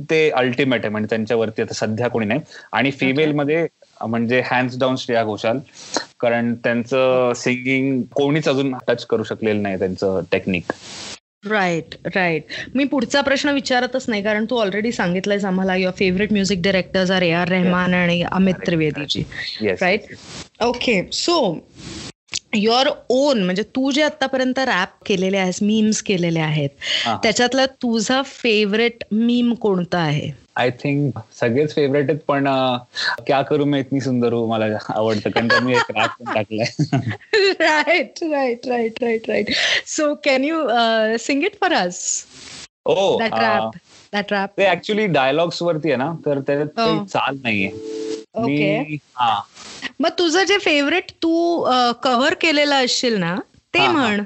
ते 0.10 0.30
अल्टिमेट 0.32 0.82
आहे. 0.82 0.90
म्हणजे 0.90 1.08
त्यांच्यावरती 1.10 1.62
आता 1.62 1.74
सध्या 1.74 2.08
कोणी 2.08 2.26
नाही. 2.26 2.40
आणि 2.72 2.92
फिमेल 2.92 3.32
मध्ये 3.32 3.66
म्हणजे 4.02 4.42
हँड्स 4.46 4.78
डाऊन 4.80 4.96
श्रेया 4.96 5.24
घोषाल. 5.24 5.60
कारण 6.20 6.54
त्यांचं 6.64 7.32
सिंगिंग 7.36 8.02
कोणीच 8.14 8.48
अजून 8.50 8.74
टच 8.88 9.06
करू 9.06 9.24
शकलेलं 9.24 9.62
नाही 9.62 9.80
त्यांचं 9.80 10.22
टेक्निक 10.32 10.72
राईट 11.50 11.96
राईट 12.16 12.44
मी 12.76 12.84
पुढचा 12.84 13.22
प्रश्न 13.22 13.50
विचारतच 13.50 14.06
नाही 14.08 14.24
कारण 14.24 14.46
तू 14.50 14.58
ऑलरेडी 14.58 14.92
सांगितलंयस 14.92 15.46
आम्हाला 15.46 15.76
your 15.76 15.94
favourite 16.00 16.34
music 16.34 16.62
directors 16.62 17.12
are 17.12 17.22
A 17.22 17.32
R 17.32 17.48
Rahman 17.48 17.94
आणि 17.94 18.22
Amit 18.32 18.66
त्रिवेदीजी 18.66 19.24
right 19.62 20.02
okay 20.64 21.02
so 21.14 21.58
your 22.56 22.90
own 23.10 23.44
म्हणजे 23.44 23.64
तू 23.64 23.92
जे 23.92 24.04
आतापर्यंत 24.04 24.60
रॅप 24.60 24.90
केलेले 25.06 25.38
आहेस 25.38 25.62
मीम्स 25.62 26.02
केलेले 26.02 26.40
आहेत 26.40 26.70
त्याच्यातला 27.24 27.66
तुझा 27.66 28.22
फेवरेट 28.26 29.04
मीम 29.12 29.54
कोणता 29.54 30.00
आहे? 30.00 30.32
आय 30.56 30.70
थिंक 30.80 31.18
सगळेच 31.40 31.74
फेवरेट 31.76 32.10
आहेत 32.10 32.20
पण 32.28 32.48
क्या 33.28 33.42
करू 33.42 33.66
मी 33.66 33.80
इतनी 33.80 34.02
सुंदर 34.02 34.34
हो 34.34 34.46
मला 34.48 34.66
आवडतं. 34.90 35.30
कारण 35.30 35.64
मी 35.66 35.74
एक 35.74 35.92
रॅप 35.92 36.10
पण 36.20 36.34
टाकलाय. 36.34 37.54
Right 37.62 38.24
right 38.24 38.68
right 38.68 39.04
right 39.04 39.30
right 39.30 39.52
so 39.88 40.14
can 40.26 40.44
you 40.44 40.62
sing 41.20 41.44
it 41.44 41.56
for 41.62 41.74
us 41.76 42.04
oh 42.86 43.18
that 43.20 44.32
rap 44.32 44.58
ते 44.58 44.66
ऍक्च्युली 44.72 45.06
डायलॉग्स 45.08 45.62
वरती 45.62 45.90
आहे 45.90 45.98
ना 45.98 46.12
तर 46.26 46.40
त्याच्यात 46.40 47.08
चाल 47.10 47.38
नाहीये. 47.44 47.70
ओके 48.36 48.98
मग 50.02 50.10
तुझं 50.18 50.44
जे 50.44 50.58
फेवरेट 50.58 51.12
तू 51.24 51.34
कव्हर 52.04 52.34
केलेलं 52.42 52.86
असशील 52.86 53.18
ना 53.20 53.36
ते 53.74 53.88
म्हण. 53.88 54.24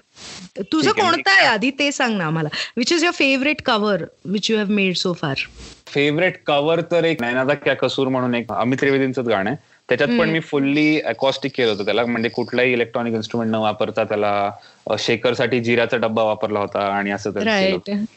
तुझं 0.71 0.91
कोणतं 0.91 1.29
आहे 1.31 1.45
आधी 1.47 1.69
ते 1.79 1.91
सांग 1.91 2.17
ना 2.17 2.25
आम्हाला. 2.25 2.49
Which 2.77 2.91
is 2.93 3.03
your 3.03 3.13
favourite 3.15 3.61
cover 3.65 4.03
which 4.25 4.49
you 4.51 4.57
have 4.57 4.71
made 4.71 4.95
so 4.95 5.13
far 5.13 5.45
favourite 5.87 6.37
cover 6.47 6.81
तर 6.91 7.03
एक 7.03 7.21
नैनादा 7.21 7.53
क्या 7.53 7.73
कसूर 7.75 8.07
म्हणून 8.07 8.35
एक 8.35 8.51
अमित 8.51 8.77
त्रिवेदींचं 8.79 9.29
गाणं 9.29 9.49
आहे. 9.49 9.57
त्याच्यात 9.89 10.09
पण 10.19 10.29
मी 10.29 10.39
फुल्ली 10.39 10.99
अकॉस्टिक 11.01 11.51
केलं 11.55 11.71
होतं 11.71 11.85
त्याला. 11.85 12.05
म्हणजे 12.05 12.29
कुठलाही 12.29 12.73
इलेक्ट्रॉनिक 12.73 13.13
इन्स्ट्रुमेंट 13.13 13.51
न 13.51 13.55
वापरता 13.55 14.03
त्याला 14.03 14.51
शेकरसाठी 14.99 15.59
जिराचा 15.59 15.97
डब्बा 15.97 16.23
वापरला 16.23 16.59
होता 16.59 16.87
आणि 16.87 17.11
असं 17.11 17.31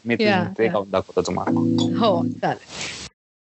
मी 0.07 0.15
ते 0.15 0.69
दाखवतो 0.69 1.23
तुम्हाला. 1.23 1.61
हो 1.99 2.23
चालेल. 2.43 2.65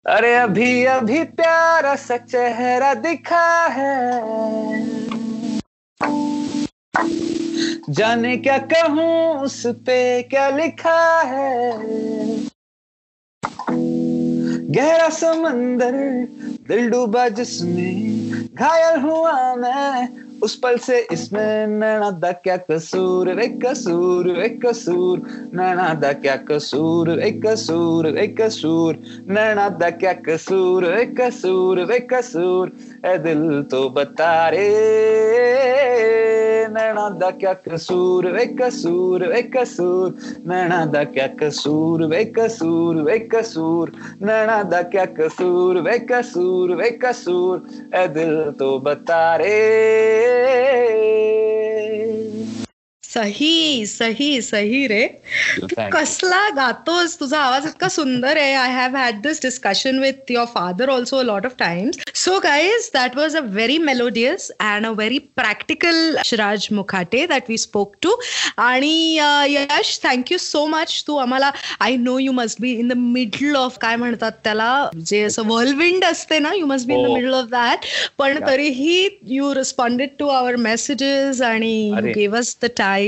अरे 0.06 0.32
अभी 0.34 0.84
अभी 0.86 1.22
प्यारा 1.36 1.94
सा 1.96 2.16
चेहरा 2.16 2.92
दिखा 2.94 3.46
है। 3.72 3.92
जाने 7.94 8.36
क्या 8.36 8.58
कहूँ 8.72 9.42
उस 9.42 9.66
पे 9.86 10.22
क्या 10.22 10.48
लिखा 10.50 10.98
है? 11.26 11.70
गहरा 14.74 15.08
समंदर, 15.08 15.94
दिल 16.68 16.88
डूबा 16.90 17.28
जिसमें 17.38 18.48
घायल 18.54 19.00
हुआ 19.00 19.54
मैं, 19.54 20.08
उस 20.42 20.54
पल 20.62 20.76
से 20.78 20.98
इसमें 21.12 21.66
नैना 21.66 22.10
दा 22.10 22.32
क्या 22.44 22.56
कसूर, 22.70 23.28
रे 23.34 23.46
कसूर 23.62 24.28
रे 24.36 24.48
कसूर, 24.64 25.22
नैना 25.54 25.92
दा 25.94 26.12
क्या 26.12 26.36
कसूर, 26.50 27.10
रे 27.20 27.30
कसूर 27.46 28.08
रे 28.08 28.26
कसूर, 28.40 28.98
नैना 29.28 29.68
दा 29.78 29.90
क्या 30.02 30.12
कसूर, 30.26 30.84
रे 30.86 31.06
कसूर 31.20 31.84
रे 31.86 31.98
कसूर 32.12 32.72
ए 33.06 33.16
दिल 33.18 33.62
तो 33.70 33.88
बता 33.90 34.48
रे। 34.48 36.23
नैना 36.74 37.08
दा 37.20 37.30
क्या 37.40 37.52
कसूर 37.66 38.26
वे 38.32 38.44
कसूर 38.60 39.26
वे 39.28 39.42
कसूर 39.54 40.14
नैना 40.48 40.84
दा 40.94 41.02
क्या 41.14 41.26
कसूर 41.42 42.04
वे 42.12 42.24
कसूर 42.38 43.02
वे 43.02 43.18
कसूर 43.34 43.92
नैना 44.22 44.62
दा 44.72 44.82
क्या 44.94 45.04
कसूर 45.20 45.80
वे 45.86 45.98
कसूर 46.10 46.74
वे 46.76 46.90
कसूर 47.04 47.66
ए 47.94 48.06
दिल 48.18 48.50
तो 48.58 48.78
बता 48.80 49.24
रे 49.36 49.52
सही 53.14 53.86
सही 53.86 54.40
सही 54.42 54.86
रे. 54.88 55.04
कसला 55.92 56.48
गातोस 56.56 57.18
तुझा 57.20 57.38
आवाज 57.40 57.66
इतका 57.66 57.88
सुंदर 57.88 58.36
आहे. 58.36 58.52
I 58.54 58.70
have 58.72 58.96
had 58.96 59.20
this 59.22 59.40
discussion 59.42 59.98
with 59.98 60.30
your 60.30 60.46
father 60.54 60.88
also 60.90 61.16
a 61.16 61.22
lot 61.22 61.46
of 61.46 61.52
times 61.58 61.98
so 62.24 62.38
guys 62.44 62.90
that 62.94 63.16
was 63.16 63.36
a 63.36 63.40
very 63.40 63.78
melodious 63.78 64.50
and 64.60 64.86
a 64.86 64.90
very 64.90 65.18
practical 65.36 66.16
Shiraj 66.24 66.66
Mukhate 66.72 67.24
that 67.26 67.50
we 67.50 67.58
spoke 67.58 67.94
to 68.02 68.14
आणि 68.58 68.94
Yash 69.50 69.98
thank you 70.04 70.38
so 70.38 70.66
much 70.66 71.02
तू 71.06 71.16
आम्हाला 71.16 71.50
I 71.80 71.96
know 71.96 72.18
you 72.18 72.32
must 72.32 72.60
be 72.60 72.72
in 72.72 72.88
the 72.88 72.96
middle 72.96 73.56
of 73.56 73.78
काय 73.80 73.96
म्हणतात 73.96 74.32
त्याला 74.44 74.70
जे 75.06 75.22
असं 75.22 75.46
whirlwind 75.48 76.04
असते 76.04 76.38
ना 76.38 76.52
you 76.54 76.66
must 76.66 76.86
be 76.86 76.94
in 76.94 77.06
the 77.06 77.10
middle 77.12 77.34
of 77.34 77.46
that 77.50 77.86
पण 78.18 78.38
तरीही 78.46 79.08
you 79.30 79.54
responded 79.54 80.08
to 80.18 80.28
our 80.28 80.56
messages 80.66 81.42
आणि 81.42 81.74
you 81.88 82.12
gave 82.14 82.36
us 82.36 82.56
the 82.62 82.66
time 82.76 83.02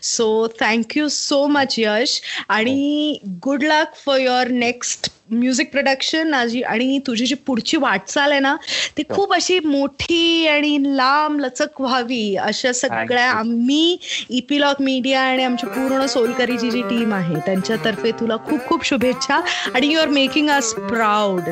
So 0.00 0.48
thank 0.48 0.94
you 0.96 1.08
so 1.08 1.48
much, 1.48 1.78
Yash. 1.78 2.20
And 2.48 3.40
good 3.40 3.62
luck 3.62 3.96
for 3.96 4.18
your 4.18 4.46
next 4.46 5.08
music 5.34 5.70
production 5.70 6.34
आणि 6.34 6.98
तुझी 7.06 7.26
जी 7.26 7.34
पुढची 7.46 7.76
वाटचाल 7.76 8.30
आहे 8.30 8.40
ना 8.40 8.54
ती 8.96 9.02
हो. 9.02 9.14
खूप 9.14 9.32
अशी 9.34 9.58
मोठी 9.60 10.46
आणि 10.46 10.76
लांब 10.86 11.40
लचक 11.40 11.80
व्हावी 11.80 12.36
अशा 12.36 12.72
सगळ्या 12.72 13.30
आम्ही 13.30 13.96
इपिलॉक 14.30 14.82
मीडिया 14.82 15.20
आणि 15.22 15.44
आमची 15.44 15.66
पूर्ण 15.66 16.06
सोलकरीची 16.06 16.70
जी 16.70 16.82
टीम 16.82 17.14
आहे 17.14 17.40
त्यांच्यातर्फे 17.46 18.10
तुला 18.20 18.36
खूप 18.46 18.66
खूप 18.68 18.84
शुभेच्छा 18.84 19.40
आणि 19.74 19.92
you 19.92 20.00
are 20.00 20.08
making 20.10 20.50
us 20.50 20.72
proud 20.88 21.50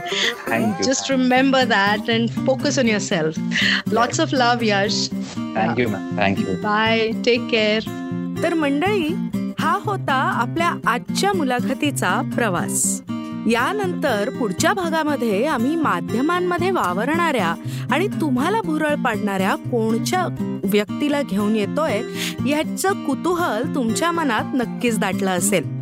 just 0.83 1.11
remember 1.11 1.65
that 1.65 2.11
and 2.11 2.29
focus 2.47 2.79
on 2.79 2.89
yourself 3.01 3.93
lots 3.93 4.21
of 4.21 4.35
love 4.35 4.67
Yash 4.67 5.09
thank you 5.57 5.89
thank you 6.19 6.57
bye 6.63 7.09
take 7.25 7.49
care 7.51 7.91
तर 8.43 8.55
मंडळी 8.55 9.13
हा 9.59 9.79
होता 9.85 10.15
आपल्या 10.41 10.73
आजच्या 10.87 11.33
मुलाखतीचा 11.33 12.21
प्रवास. 12.37 12.83
यानंतर 13.47 14.31
पुढच्या 14.31 14.73
भागामध्ये 14.73 15.47
आम्ही 15.47 15.77
माध्यमांमध्ये 15.77 16.71
वावरणाऱ्या 16.71 17.55
आणि 17.91 18.09
तुम्हाला 18.21 18.61
भुरळ 18.61 18.95
पाडणाऱ्या 18.95 19.55
कोणच्या 19.55 20.27
व्यक्तीला 20.65 21.23
घेऊन 21.23 21.57
येतोय 21.57 22.03
याचं 22.49 23.05
कुतूहल 23.05 23.75
तुमच्या 23.75 24.11
मनात 24.11 24.55
नक्कीच 24.55 24.99
दाटलं 24.99 25.31
असेल. 25.31 25.82